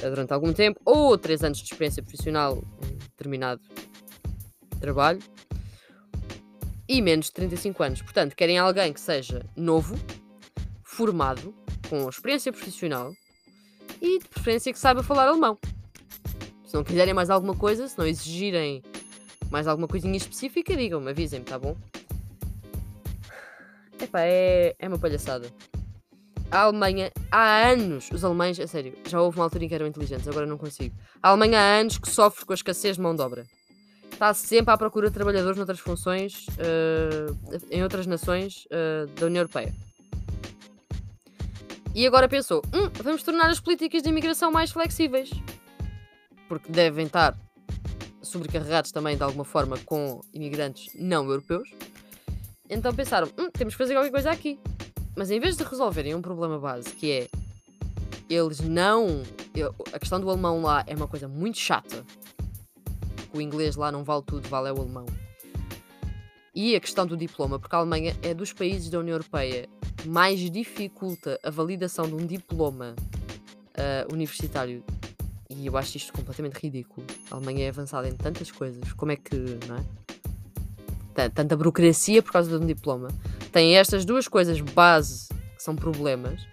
eh, 0.00 0.08
durante 0.08 0.32
algum 0.32 0.52
tempo, 0.52 0.80
ou 0.84 1.18
3 1.18 1.42
anos 1.42 1.58
de 1.58 1.64
experiência 1.64 2.00
profissional 2.04 2.62
em 2.84 2.96
determinado 2.98 3.60
trabalho, 4.78 5.18
e 6.88 7.02
menos 7.02 7.26
de 7.26 7.32
35 7.32 7.82
anos. 7.82 8.02
Portanto, 8.02 8.36
querem 8.36 8.56
alguém 8.56 8.92
que 8.92 9.00
seja 9.00 9.44
novo, 9.56 9.96
formado, 10.84 11.52
com 11.90 12.08
experiência 12.08 12.52
profissional 12.52 13.12
e 14.00 14.20
de 14.20 14.28
preferência 14.28 14.72
que 14.72 14.78
saiba 14.78 15.02
falar 15.02 15.26
alemão. 15.26 15.58
Se 16.64 16.74
não 16.74 16.84
quiserem 16.84 17.12
mais 17.12 17.28
alguma 17.28 17.56
coisa, 17.56 17.88
se 17.88 17.98
não 17.98 18.06
exigirem 18.06 18.82
mais 19.50 19.66
alguma 19.66 19.88
coisinha 19.88 20.16
específica, 20.16 20.76
digam-me, 20.76 21.10
avisem-me, 21.10 21.44
tá 21.44 21.58
bom? 21.58 21.76
Epá, 24.00 24.20
é, 24.22 24.74
é 24.78 24.88
uma 24.88 24.98
palhaçada. 24.98 25.48
A 26.50 26.60
Alemanha, 26.60 27.10
há 27.30 27.68
anos, 27.68 28.10
os 28.12 28.24
alemães, 28.24 28.60
a 28.60 28.66
sério, 28.66 28.96
já 29.08 29.20
houve 29.20 29.38
uma 29.38 29.44
altura 29.44 29.64
em 29.64 29.68
que 29.68 29.74
eram 29.74 29.86
inteligentes, 29.86 30.28
agora 30.28 30.46
não 30.46 30.56
consigo. 30.56 30.94
A 31.22 31.30
Alemanha 31.30 31.58
há 31.58 31.80
anos 31.80 31.98
que 31.98 32.08
sofre 32.08 32.44
com 32.44 32.52
a 32.52 32.54
escassez 32.54 32.96
de 32.96 33.02
mão 33.02 33.14
de 33.14 33.22
obra. 33.22 33.44
Está 34.12 34.32
sempre 34.32 34.72
à 34.72 34.76
procura 34.76 35.08
de 35.08 35.14
trabalhadores 35.14 35.56
noutras 35.56 35.80
funções, 35.80 36.46
uh, 36.48 37.66
em 37.70 37.82
outras 37.82 38.06
nações 38.06 38.66
uh, 38.66 39.06
da 39.18 39.26
União 39.26 39.40
Europeia. 39.40 39.74
E 41.94 42.06
agora 42.06 42.28
pensou: 42.28 42.62
hum, 42.72 42.88
vamos 43.02 43.22
tornar 43.22 43.50
as 43.50 43.58
políticas 43.58 44.02
de 44.02 44.08
imigração 44.08 44.52
mais 44.52 44.70
flexíveis. 44.70 45.30
Porque 46.48 46.70
devem 46.70 47.06
estar 47.06 47.36
sobrecarregados 48.22 48.90
também 48.90 49.16
de 49.16 49.22
alguma 49.22 49.44
forma 49.44 49.78
com 49.84 50.20
imigrantes 50.32 50.88
não 50.94 51.24
europeus. 51.28 51.68
Então 52.68 52.94
pensaram: 52.94 53.28
hum, 53.38 53.50
temos 53.50 53.74
que 53.74 53.78
fazer 53.78 53.94
qualquer 53.94 54.10
coisa 54.10 54.30
aqui. 54.30 54.58
Mas 55.16 55.30
em 55.30 55.38
vez 55.38 55.56
de 55.56 55.62
resolverem 55.62 56.14
um 56.14 56.22
problema 56.22 56.58
base 56.58 56.90
que 56.90 57.10
é 57.10 57.28
eles 58.28 58.60
não. 58.60 59.22
A 59.92 59.98
questão 59.98 60.20
do 60.20 60.28
alemão 60.28 60.62
lá 60.62 60.82
é 60.86 60.94
uma 60.94 61.06
coisa 61.06 61.28
muito 61.28 61.58
chata. 61.58 62.04
O 63.32 63.40
inglês 63.40 63.76
lá 63.76 63.92
não 63.92 64.02
vale 64.02 64.22
tudo, 64.22 64.48
vale 64.48 64.68
é 64.68 64.72
o 64.72 64.80
alemão. 64.80 65.06
E 66.54 66.76
a 66.76 66.80
questão 66.80 67.04
do 67.04 67.16
diploma, 67.16 67.58
porque 67.58 67.74
a 67.74 67.80
Alemanha 67.80 68.16
é 68.22 68.32
dos 68.32 68.52
países 68.52 68.88
da 68.88 69.00
União 69.00 69.14
Europeia 69.14 69.68
que 69.96 70.08
mais 70.08 70.38
dificulta 70.38 71.38
a 71.42 71.50
validação 71.50 72.06
de 72.06 72.14
um 72.14 72.24
diploma 72.24 72.94
uh, 73.76 74.12
universitário. 74.12 74.84
E 75.50 75.66
eu 75.66 75.76
acho 75.76 75.96
isto 75.96 76.12
completamente 76.12 76.54
ridículo. 76.54 77.04
A 77.30 77.34
Alemanha 77.34 77.66
é 77.66 77.68
avançada 77.68 78.08
em 78.08 78.14
tantas 78.14 78.52
coisas. 78.52 78.92
Como 78.92 79.10
é 79.10 79.16
que. 79.16 79.34
Não 79.66 79.76
é? 79.76 80.03
Tanta 81.14 81.56
burocracia 81.56 82.22
por 82.22 82.32
causa 82.32 82.50
de 82.50 82.62
um 82.62 82.66
diploma 82.66 83.08
têm 83.52 83.76
estas 83.76 84.04
duas 84.04 84.26
coisas 84.26 84.60
base 84.60 85.28
que 85.56 85.62
são 85.62 85.76
problemas, 85.76 86.46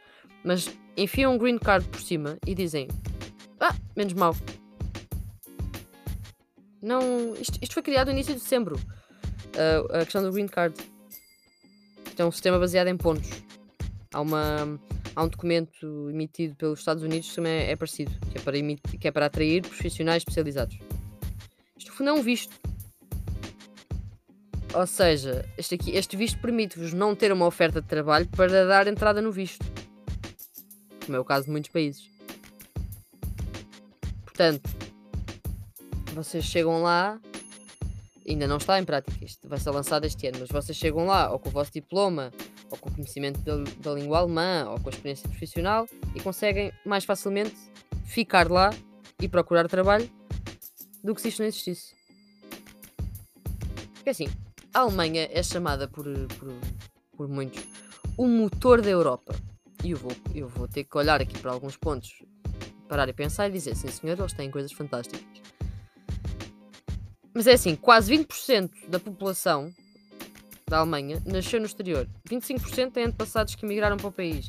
mas 0.44 0.70
enfiam 0.96 1.34
um 1.34 1.38
green 1.38 1.58
card 1.58 1.88
por 1.88 2.00
cima 2.00 2.38
e 2.46 2.54
dizem: 2.54 2.88
Ah, 3.60 3.76
menos 3.96 4.14
mal. 4.14 4.36
Não. 6.82 7.34
Isto, 7.36 7.58
isto 7.62 7.74
foi 7.74 7.84
criado 7.84 8.08
no 8.08 8.14
início 8.14 8.36
de 8.36 8.42
dezembro. 8.42 8.76
Uh, 8.76 9.96
a 9.96 10.00
questão 10.04 10.24
do 10.24 10.32
green 10.32 10.48
card. 10.48 10.76
Isto 12.08 12.22
é 12.22 12.26
um 12.26 12.32
sistema 12.32 12.60
baseado 12.60 12.88
em 12.88 12.98
pontos. 12.98 13.30
Há, 14.14 14.22
uma, 14.22 14.80
há 15.16 15.24
um 15.24 15.28
documento 15.28 16.10
emitido 16.10 16.56
pelos 16.56 16.80
Estados 16.80 17.04
Unidos 17.04 17.30
que 17.30 17.36
também 17.36 17.54
é, 17.54 17.72
é 17.72 17.76
parecido, 17.76 18.12
que 18.32 18.38
é, 18.38 18.42
para 18.42 18.58
emitir, 18.58 19.00
que 19.00 19.08
é 19.08 19.12
para 19.12 19.26
atrair 19.26 19.62
profissionais 19.62 20.22
especializados. 20.22 20.78
Isto 21.78 21.92
no 21.92 21.98
fundo 21.98 22.10
é 22.10 22.22
visto. 22.22 22.71
Ou 24.74 24.88
seja, 24.88 25.46
este, 25.58 25.76
aqui, 25.76 25.92
este 25.92 26.16
visto 26.16 26.40
permite-vos 26.40 26.94
não 26.94 27.14
ter 27.14 27.32
uma 27.32 27.46
oferta 27.46 27.82
de 27.82 27.88
trabalho 27.88 28.28
para 28.30 28.66
dar 28.66 28.88
entrada 28.88 29.22
no 29.22 29.32
visto. 29.32 29.66
Como 31.06 31.18
é 31.18 31.20
o 31.20 31.26
caso 31.26 31.46
de 31.46 31.52
muitos 31.52 31.72
países. 31.72 32.10
Portanto, 34.24 34.70
vocês 36.14 36.46
chegam 36.46 36.82
lá, 36.82 37.20
ainda 38.28 38.48
não 38.48 38.58
está 38.58 38.80
em 38.80 38.86
prática, 38.86 39.24
isto 39.24 39.48
vai 39.48 39.60
ser 39.60 39.72
lançado 39.72 40.06
este 40.06 40.28
ano, 40.28 40.38
mas 40.40 40.50
vocês 40.50 40.78
chegam 40.78 41.06
lá 41.06 41.32
ou 41.32 41.38
com 41.38 41.50
o 41.50 41.52
vosso 41.52 41.72
diploma, 41.72 42.32
ou 42.70 42.78
com 42.78 42.90
o 42.90 42.94
conhecimento 42.94 43.40
da, 43.42 43.58
da 43.80 43.94
língua 43.94 44.20
alemã, 44.20 44.70
ou 44.70 44.80
com 44.80 44.88
a 44.88 44.92
experiência 44.92 45.28
profissional 45.28 45.88
e 46.16 46.22
conseguem 46.22 46.72
mais 46.86 47.04
facilmente 47.04 47.56
ficar 48.06 48.50
lá 48.50 48.70
e 49.22 49.28
procurar 49.28 49.68
trabalho 49.68 50.10
do 51.04 51.14
que 51.14 51.22
se 51.22 51.28
isto 51.28 51.40
não 51.40 51.48
existisse. 51.48 51.94
Porque 53.96 54.10
assim, 54.10 54.28
a 54.74 54.80
Alemanha 54.80 55.28
é 55.32 55.44
chamada 55.44 55.88
por, 55.88 56.06
por, 56.06 56.54
por 57.18 57.28
muitos 57.28 57.64
o 58.18 58.28
motor 58.28 58.82
da 58.82 58.90
Europa. 58.90 59.36
E 59.84 59.92
eu 59.92 59.98
vou, 59.98 60.12
eu 60.34 60.48
vou 60.48 60.68
ter 60.68 60.84
que 60.84 60.98
olhar 60.98 61.22
aqui 61.22 61.38
para 61.40 61.52
alguns 61.52 61.76
pontos, 61.76 62.24
parar 62.88 63.10
e 63.10 63.14
pensar 63.14 63.50
e 63.50 63.52
dizer, 63.52 63.76
sim 63.76 63.88
senhor, 63.88 64.18
eles 64.18 64.34
têm 64.34 64.52
coisas 64.52 64.72
fantásticas. 64.72 65.22
Mas 67.34 67.48
é 67.48 67.54
assim, 67.54 67.76
quase 67.76 68.16
20% 68.16 68.90
da 68.90 69.00
população 69.00 69.74
da 70.68 70.80
Alemanha 70.80 71.22
nasceu 71.26 71.60
no 71.60 71.66
exterior. 71.66 72.08
25% 72.30 72.92
têm 72.92 73.06
antepassados 73.06 73.56
que 73.56 73.66
emigraram 73.66 73.98
para 73.98 74.08
o 74.08 74.12
país. 74.12 74.48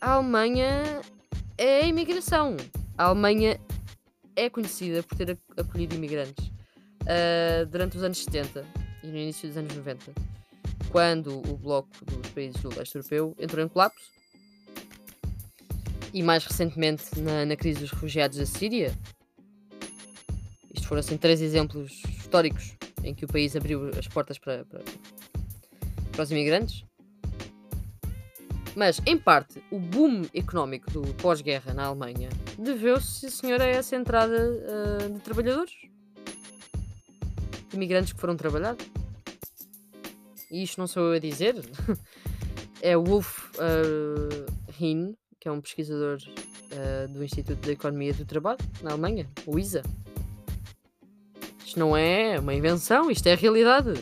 A 0.00 0.12
Alemanha 0.12 1.00
é 1.58 1.80
a 1.80 1.86
imigração. 1.86 2.56
A 2.96 3.06
Alemanha 3.06 3.58
é 4.36 4.48
conhecida 4.48 5.02
por 5.02 5.16
ter 5.16 5.38
acolhido 5.56 5.94
imigrantes 5.94 6.46
uh, 7.02 7.66
durante 7.66 7.96
os 7.96 8.02
anos 8.02 8.22
70 8.22 8.83
e 9.04 9.10
no 9.10 9.18
início 9.18 9.46
dos 9.46 9.56
anos 9.56 9.76
90, 9.76 10.12
quando 10.90 11.38
o 11.50 11.56
bloco 11.56 11.88
dos 12.04 12.30
países 12.30 12.60
do 12.62 12.70
leste 12.70 12.96
europeu 12.96 13.34
entrou 13.38 13.64
em 13.64 13.68
colapso, 13.68 14.12
e 16.12 16.22
mais 16.22 16.44
recentemente 16.44 17.20
na, 17.20 17.44
na 17.44 17.56
crise 17.56 17.80
dos 17.80 17.90
refugiados 17.90 18.38
da 18.38 18.46
Síria. 18.46 18.96
Isto 20.72 20.86
foram 20.86 21.00
assim 21.00 21.16
três 21.16 21.42
exemplos 21.42 22.02
históricos 22.18 22.76
em 23.02 23.12
que 23.12 23.24
o 23.24 23.28
país 23.28 23.56
abriu 23.56 23.90
as 23.98 24.06
portas 24.06 24.38
para, 24.38 24.64
para, 24.64 24.80
para 26.12 26.22
os 26.22 26.30
imigrantes. 26.30 26.84
Mas, 28.76 29.00
em 29.06 29.18
parte, 29.18 29.62
o 29.70 29.78
boom 29.78 30.22
económico 30.32 30.90
do 30.90 31.02
pós-guerra 31.14 31.74
na 31.74 31.86
Alemanha 31.86 32.28
deveu-se, 32.58 33.30
senhor, 33.30 33.60
a 33.60 33.66
essa 33.66 33.94
entrada 33.94 34.36
uh, 34.36 35.12
de 35.12 35.20
trabalhadores 35.20 35.72
imigrantes 37.74 38.12
que 38.12 38.20
foram 38.20 38.36
trabalhar. 38.36 38.76
E 40.50 40.62
isto 40.62 40.78
não 40.78 40.86
sou 40.86 41.08
eu 41.08 41.12
a 41.14 41.18
dizer, 41.18 41.56
é 42.80 42.96
o 42.96 43.04
Wolf 43.04 43.50
uh, 43.56 44.46
Hinn, 44.80 45.14
que 45.40 45.48
é 45.48 45.52
um 45.52 45.60
pesquisador 45.60 46.18
uh, 46.18 47.12
do 47.12 47.24
Instituto 47.24 47.60
de 47.60 47.72
Economia 47.72 48.14
do 48.14 48.24
Trabalho, 48.24 48.58
na 48.82 48.92
Alemanha, 48.92 49.28
o 49.46 49.58
ISA. 49.58 49.82
Isto 51.64 51.78
não 51.78 51.96
é 51.96 52.38
uma 52.38 52.54
invenção, 52.54 53.10
isto 53.10 53.26
é 53.26 53.32
a 53.32 53.36
realidade. 53.36 53.94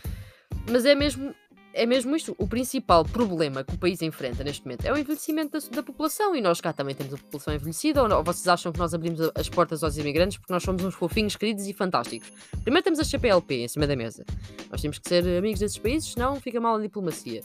Mas 0.70 0.84
é 0.84 0.94
mesmo 0.94 1.34
é 1.72 1.86
mesmo 1.86 2.14
isto. 2.16 2.34
O 2.38 2.46
principal 2.46 3.04
problema 3.04 3.62
que 3.62 3.74
o 3.74 3.78
país 3.78 4.02
enfrenta 4.02 4.42
neste 4.42 4.64
momento 4.64 4.84
é 4.84 4.92
o 4.92 4.96
envelhecimento 4.96 5.58
da, 5.58 5.76
da 5.76 5.82
população. 5.82 6.34
E 6.34 6.40
nós 6.40 6.60
cá 6.60 6.72
também 6.72 6.94
temos 6.94 7.14
a 7.14 7.16
população 7.16 7.54
envelhecida. 7.54 8.02
Ou, 8.02 8.12
ou, 8.12 8.24
vocês 8.24 8.46
acham 8.48 8.72
que 8.72 8.78
nós 8.78 8.92
abrimos 8.92 9.20
as 9.34 9.48
portas 9.48 9.84
aos 9.84 9.96
imigrantes 9.96 10.38
porque 10.38 10.52
nós 10.52 10.62
somos 10.62 10.84
uns 10.84 10.94
fofinhos, 10.94 11.36
queridos 11.36 11.66
e 11.66 11.72
fantásticos? 11.72 12.32
Primeiro 12.62 12.84
temos 12.84 12.98
a 12.98 13.04
CPLP 13.04 13.64
em 13.64 13.68
cima 13.68 13.86
da 13.86 13.94
mesa. 13.94 14.24
Nós 14.70 14.80
temos 14.80 14.98
que 14.98 15.08
ser 15.08 15.26
amigos 15.38 15.60
desses 15.60 15.78
países, 15.78 16.12
senão 16.12 16.40
fica 16.40 16.60
mal 16.60 16.76
a 16.76 16.80
diplomacia. 16.80 17.42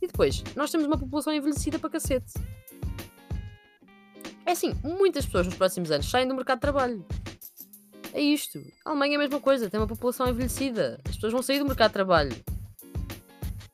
E 0.00 0.06
depois, 0.06 0.42
nós 0.56 0.70
temos 0.70 0.86
uma 0.86 0.98
população 0.98 1.32
envelhecida 1.32 1.78
para 1.78 1.90
cacete. 1.90 2.34
É 4.44 4.52
assim, 4.52 4.74
muitas 4.82 5.26
pessoas 5.26 5.46
nos 5.46 5.56
próximos 5.56 5.90
anos 5.90 6.08
saem 6.08 6.26
do 6.26 6.34
mercado 6.34 6.58
de 6.58 6.62
trabalho. 6.62 7.04
É 8.14 8.20
isto. 8.20 8.58
A 8.84 8.90
Alemanha 8.90 9.14
é 9.14 9.16
a 9.16 9.18
mesma 9.18 9.40
coisa, 9.40 9.68
tem 9.68 9.78
uma 9.78 9.86
população 9.86 10.26
envelhecida. 10.28 10.98
As 11.04 11.16
pessoas 11.16 11.32
vão 11.32 11.42
sair 11.42 11.58
do 11.58 11.66
mercado 11.66 11.90
de 11.90 11.94
trabalho 11.94 12.57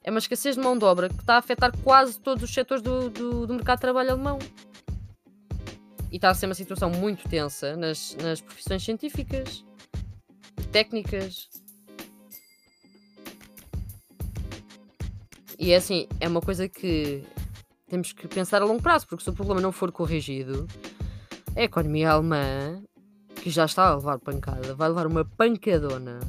é 0.04 0.10
uma 0.10 0.18
escassez 0.18 0.54
de 0.54 0.60
mão 0.60 0.78
de 0.78 0.84
obra 0.84 1.08
que 1.08 1.18
está 1.18 1.36
a 1.36 1.38
afetar 1.38 1.72
quase 1.82 2.20
todos 2.20 2.44
os 2.44 2.52
setores 2.52 2.82
do, 2.82 3.08
do, 3.08 3.46
do 3.46 3.54
mercado 3.54 3.78
de 3.78 3.80
trabalho 3.80 4.10
alemão. 4.10 4.38
E 6.12 6.16
está 6.16 6.28
a 6.28 6.34
ser 6.34 6.44
uma 6.44 6.54
situação 6.54 6.90
muito 6.90 7.26
tensa 7.26 7.74
nas, 7.74 8.14
nas 8.22 8.40
profissões 8.40 8.84
científicas, 8.84 9.64
técnicas. 10.70 11.48
E 15.58 15.72
é 15.72 15.76
assim, 15.76 16.06
é 16.20 16.28
uma 16.28 16.42
coisa 16.42 16.68
que 16.68 17.24
temos 17.88 18.12
que 18.12 18.28
pensar 18.28 18.60
a 18.60 18.64
longo 18.66 18.82
prazo, 18.82 19.06
porque 19.08 19.24
se 19.24 19.30
o 19.30 19.32
problema 19.32 19.60
não 19.60 19.72
for 19.72 19.90
corrigido, 19.90 20.68
a 21.56 21.62
economia 21.62 22.10
alemã, 22.10 22.82
que 23.36 23.48
já 23.48 23.64
está 23.64 23.88
a 23.88 23.94
levar 23.94 24.18
pancada, 24.18 24.74
vai 24.74 24.88
levar 24.88 25.06
uma 25.06 25.24
pancadona. 25.24 26.20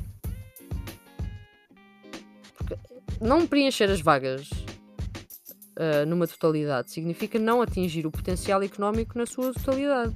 Não 3.26 3.48
preencher 3.48 3.90
as 3.90 4.02
vagas 4.02 4.50
uh, 4.52 6.06
numa 6.08 6.28
totalidade 6.28 6.92
significa 6.92 7.40
não 7.40 7.62
atingir 7.62 8.06
o 8.06 8.12
potencial 8.12 8.62
económico 8.62 9.18
na 9.18 9.26
sua 9.26 9.52
totalidade. 9.54 10.16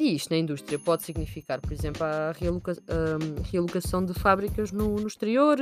E 0.00 0.14
isto 0.14 0.30
na 0.30 0.38
indústria 0.38 0.78
pode 0.78 1.02
significar, 1.02 1.60
por 1.60 1.72
exemplo, 1.72 2.04
a 2.04 2.32
realoca 2.32 2.72
uh, 2.72 3.42
realocação 3.50 4.04
de 4.04 4.14
fábricas 4.14 4.70
no, 4.70 4.96
no 4.96 5.08
exterior, 5.08 5.58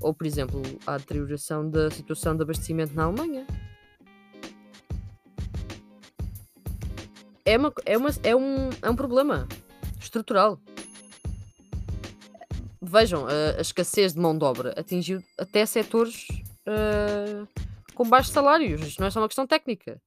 ou, 0.00 0.12
por 0.12 0.26
exemplo, 0.26 0.60
a 0.86 0.98
deterioração 0.98 1.70
da 1.70 1.90
situação 1.90 2.36
de 2.36 2.42
abastecimento 2.42 2.94
na 2.94 3.04
Alemanha. 3.04 3.46
É, 7.44 7.56
uma, 7.56 7.72
é, 7.86 7.96
uma, 7.96 8.10
é, 8.22 8.36
um, 8.36 8.70
é 8.82 8.90
um 8.90 8.96
problema 8.96 9.48
estrutural. 10.00 10.58
Vejam, 12.92 13.26
a, 13.26 13.56
a 13.56 13.60
escassez 13.62 14.12
de 14.12 14.20
mão 14.20 14.36
de 14.36 14.44
obra 14.44 14.74
atingiu 14.76 15.22
até 15.38 15.64
setores 15.64 16.26
uh, 16.68 17.48
com 17.94 18.06
baixos 18.06 18.34
salários. 18.34 18.82
Isto 18.82 19.00
não 19.00 19.06
é 19.06 19.10
só 19.10 19.18
uma 19.18 19.28
questão 19.28 19.46
técnica. 19.46 19.98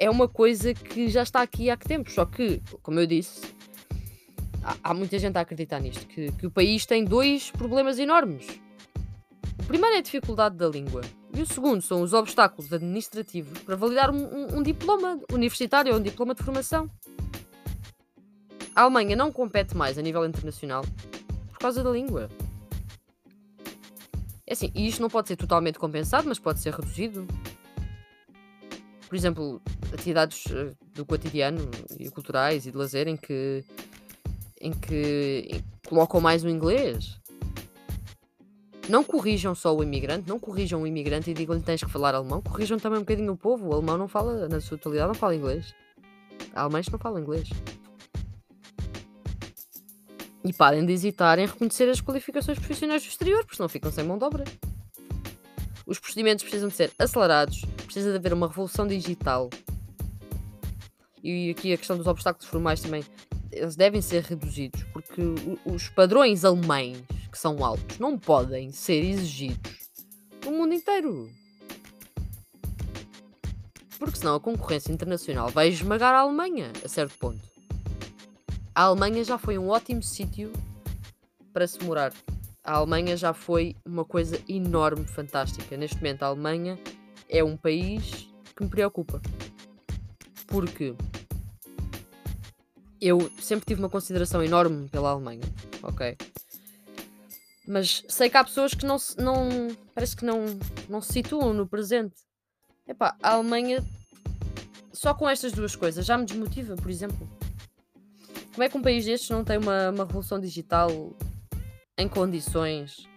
É 0.00 0.10
uma 0.10 0.26
coisa 0.26 0.74
que 0.74 1.08
já 1.08 1.22
está 1.22 1.42
aqui 1.42 1.70
há 1.70 1.76
que 1.76 1.86
tempo. 1.86 2.10
Só 2.10 2.26
que, 2.26 2.60
como 2.82 2.98
eu 2.98 3.06
disse, 3.06 3.54
há, 4.64 4.76
há 4.82 4.92
muita 4.92 5.16
gente 5.16 5.38
a 5.38 5.42
acreditar 5.42 5.78
nisto. 5.78 6.04
Que, 6.08 6.32
que 6.32 6.46
o 6.48 6.50
país 6.50 6.84
tem 6.86 7.04
dois 7.04 7.52
problemas 7.52 8.00
enormes. 8.00 8.44
O 9.60 9.66
primeiro 9.68 9.94
é 9.94 9.98
a 10.00 10.02
dificuldade 10.02 10.56
da 10.56 10.68
língua. 10.68 11.02
E 11.32 11.40
o 11.40 11.46
segundo 11.46 11.80
são 11.82 12.02
os 12.02 12.12
obstáculos 12.12 12.72
administrativos 12.72 13.60
para 13.60 13.76
validar 13.76 14.10
um, 14.10 14.16
um, 14.16 14.58
um 14.58 14.62
diploma 14.64 15.20
universitário 15.30 15.92
ou 15.92 16.00
um 16.00 16.02
diploma 16.02 16.34
de 16.34 16.42
formação. 16.42 16.90
A 18.74 18.82
Alemanha 18.82 19.14
não 19.14 19.30
compete 19.30 19.76
mais 19.76 19.98
a 19.98 20.02
nível 20.02 20.24
internacional 20.24 20.82
por 21.50 21.58
causa 21.58 21.84
da 21.84 21.90
língua. 21.90 22.28
É 24.46 24.54
assim, 24.54 24.70
e 24.74 24.88
isto 24.88 25.00
não 25.00 25.10
pode 25.10 25.28
ser 25.28 25.36
totalmente 25.36 25.78
compensado, 25.78 26.28
mas 26.28 26.38
pode 26.38 26.60
ser 26.60 26.72
reduzido. 26.72 27.26
Por 29.08 29.16
exemplo, 29.16 29.60
atividades 29.92 30.44
eh, 30.50 30.72
do 30.94 31.04
cotidiano 31.04 31.70
e 31.98 32.10
culturais 32.10 32.66
e 32.66 32.70
de 32.70 32.76
lazer 32.76 33.08
em 33.08 33.16
que, 33.16 33.62
em 34.60 34.72
que 34.72 35.62
colocam 35.86 36.20
mais 36.20 36.42
o 36.42 36.48
inglês. 36.48 37.20
Não 38.88 39.04
corrijam 39.04 39.54
só 39.54 39.74
o 39.76 39.82
imigrante, 39.82 40.28
não 40.28 40.40
corrijam 40.40 40.82
o 40.82 40.86
imigrante 40.86 41.30
e 41.30 41.34
digam-lhe 41.34 41.62
tens 41.62 41.84
que 41.84 41.90
falar 41.90 42.14
alemão, 42.14 42.42
corrijam 42.42 42.78
também 42.78 42.98
um 42.98 43.02
bocadinho 43.02 43.32
o 43.32 43.36
povo. 43.36 43.68
O 43.68 43.72
alemão 43.74 43.98
não 43.98 44.08
fala, 44.08 44.48
na 44.48 44.60
sua 44.60 44.78
totalidade, 44.78 45.08
não 45.08 45.14
fala 45.14 45.36
inglês. 45.36 45.74
Alemães 46.54 46.88
não 46.88 46.98
falam 46.98 47.20
inglês. 47.20 47.48
E 50.44 50.52
parem 50.52 50.84
de 50.84 50.92
hesitar 50.92 51.38
em 51.38 51.46
reconhecer 51.46 51.88
as 51.88 52.00
qualificações 52.00 52.58
profissionais 52.58 53.02
do 53.02 53.08
exterior, 53.08 53.44
porque 53.44 53.56
senão 53.56 53.68
ficam 53.68 53.92
sem 53.92 54.04
mão 54.04 54.18
de 54.18 54.24
obra. 54.24 54.44
Os 55.86 55.98
procedimentos 55.98 56.42
precisam 56.42 56.68
de 56.68 56.74
ser 56.74 56.90
acelerados, 56.98 57.64
precisa 57.84 58.10
de 58.10 58.16
haver 58.16 58.32
uma 58.32 58.48
revolução 58.48 58.86
digital. 58.86 59.50
E 61.22 61.50
aqui 61.50 61.72
a 61.72 61.76
questão 61.76 61.96
dos 61.96 62.06
obstáculos 62.06 62.48
formais 62.48 62.80
também, 62.80 63.04
eles 63.52 63.76
devem 63.76 64.00
ser 64.00 64.24
reduzidos, 64.24 64.82
porque 64.92 65.22
os 65.64 65.88
padrões 65.88 66.44
alemães, 66.44 67.02
que 67.30 67.38
são 67.38 67.64
altos, 67.64 67.98
não 67.98 68.18
podem 68.18 68.72
ser 68.72 69.04
exigidos 69.04 69.72
no 70.44 70.52
mundo 70.52 70.74
inteiro. 70.74 71.30
Porque 73.98 74.18
senão 74.18 74.34
a 74.34 74.40
concorrência 74.40 74.92
internacional 74.92 75.48
vai 75.50 75.68
esmagar 75.68 76.12
a 76.14 76.20
Alemanha 76.20 76.72
a 76.84 76.88
certo 76.88 77.16
ponto. 77.18 77.51
A 78.74 78.84
Alemanha 78.84 79.22
já 79.22 79.36
foi 79.36 79.58
um 79.58 79.68
ótimo 79.68 80.02
sítio 80.02 80.50
para 81.52 81.66
se 81.66 81.82
morar. 81.84 82.14
A 82.64 82.76
Alemanha 82.76 83.18
já 83.18 83.34
foi 83.34 83.76
uma 83.84 84.02
coisa 84.02 84.40
enorme, 84.48 85.04
fantástica. 85.04 85.76
Neste 85.76 85.96
momento, 85.96 86.22
a 86.22 86.28
Alemanha 86.28 86.78
é 87.28 87.44
um 87.44 87.54
país 87.54 88.28
que 88.56 88.64
me 88.64 88.70
preocupa. 88.70 89.20
Porque 90.46 90.94
eu 92.98 93.30
sempre 93.40 93.66
tive 93.66 93.82
uma 93.82 93.90
consideração 93.90 94.42
enorme 94.42 94.88
pela 94.88 95.10
Alemanha, 95.10 95.44
ok? 95.82 96.16
Mas 97.68 98.02
sei 98.08 98.30
que 98.30 98.38
há 98.38 98.44
pessoas 98.44 98.72
que 98.72 98.86
não, 98.86 98.96
não 99.18 99.68
parece 99.94 100.16
que 100.16 100.24
não, 100.24 100.46
não 100.88 101.02
se 101.02 101.12
situam 101.12 101.52
no 101.52 101.66
presente. 101.66 102.16
Epá, 102.88 103.16
a 103.22 103.32
Alemanha 103.32 103.84
só 104.94 105.12
com 105.12 105.28
estas 105.28 105.52
duas 105.52 105.76
coisas 105.76 106.06
já 106.06 106.16
me 106.16 106.24
desmotiva, 106.24 106.74
por 106.74 106.90
exemplo. 106.90 107.28
Como 108.52 108.64
é 108.64 108.68
que 108.68 108.76
um 108.76 108.82
país 108.82 109.06
destes 109.06 109.30
não 109.30 109.42
tem 109.42 109.56
uma, 109.56 109.88
uma 109.88 110.04
revolução 110.04 110.38
digital 110.38 110.90
em 111.96 112.06
condições 112.06 113.08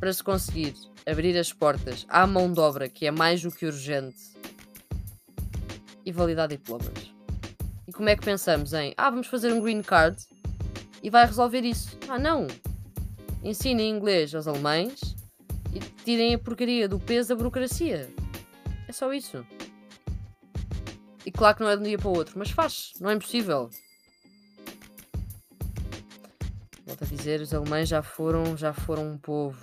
para 0.00 0.10
se 0.10 0.24
conseguir 0.24 0.72
abrir 1.06 1.36
as 1.36 1.52
portas 1.52 2.06
à 2.08 2.26
mão 2.26 2.50
de 2.50 2.58
obra, 2.58 2.88
que 2.88 3.06
é 3.06 3.10
mais 3.10 3.42
do 3.42 3.50
que 3.50 3.66
urgente, 3.66 4.16
e 6.02 6.10
validar 6.10 6.48
diplomas? 6.48 7.12
E 7.86 7.92
como 7.92 8.08
é 8.08 8.16
que 8.16 8.24
pensamos 8.24 8.72
em, 8.72 8.94
ah, 8.96 9.10
vamos 9.10 9.26
fazer 9.26 9.52
um 9.52 9.60
green 9.60 9.82
card 9.82 10.16
e 11.02 11.10
vai 11.10 11.26
resolver 11.26 11.60
isso? 11.60 11.98
Ah, 12.08 12.18
não! 12.18 12.46
Ensinem 13.44 13.90
inglês 13.90 14.34
aos 14.34 14.48
alemães 14.48 14.98
e 15.74 15.80
tirem 16.04 16.34
a 16.34 16.38
porcaria 16.38 16.88
do 16.88 16.98
peso 16.98 17.28
da 17.28 17.34
burocracia. 17.36 18.08
É 18.88 18.92
só 18.92 19.12
isso. 19.12 19.44
E 21.26 21.30
claro 21.30 21.58
que 21.58 21.62
não 21.62 21.70
é 21.70 21.76
de 21.76 21.82
um 21.82 21.84
dia 21.84 21.98
para 21.98 22.08
o 22.08 22.16
outro, 22.16 22.38
mas 22.38 22.50
faz, 22.50 22.94
não 22.98 23.10
é 23.10 23.14
impossível. 23.14 23.68
Dizer, 27.28 27.42
os 27.42 27.52
alemães 27.52 27.88
já 27.88 28.02
foram, 28.02 28.56
já 28.56 28.72
foram 28.72 29.12
um 29.12 29.18
povo 29.18 29.58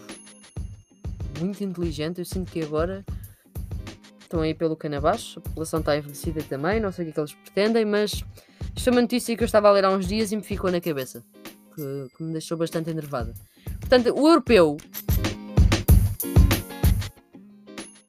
muito 1.39 1.63
inteligente. 1.63 2.19
Eu 2.19 2.25
sinto 2.25 2.51
que 2.51 2.61
agora 2.61 3.03
estão 4.21 4.41
aí 4.41 4.53
pelo 4.53 4.75
cano 4.75 4.97
abaixo. 4.97 5.39
A 5.39 5.41
população 5.41 5.79
está 5.79 5.97
envelhecida 5.97 6.43
também. 6.43 6.79
Não 6.79 6.91
sei 6.91 7.03
o 7.03 7.05
que 7.07 7.11
é 7.11 7.13
que 7.13 7.19
eles 7.19 7.33
pretendem, 7.33 7.85
mas 7.85 8.23
isto 8.75 8.89
é 8.89 8.91
uma 8.91 9.01
notícia 9.01 9.35
que 9.35 9.43
eu 9.43 9.45
estava 9.45 9.67
a 9.67 9.71
ler 9.71 9.83
há 9.83 9.89
uns 9.89 10.07
dias 10.07 10.31
e 10.31 10.35
me 10.35 10.43
ficou 10.43 10.71
na 10.71 10.79
cabeça. 10.79 11.23
Que, 11.73 12.07
que 12.15 12.23
me 12.23 12.33
deixou 12.33 12.55
bastante 12.57 12.91
enervada. 12.91 13.33
Portanto, 13.79 14.13
o 14.15 14.27
europeu 14.27 14.77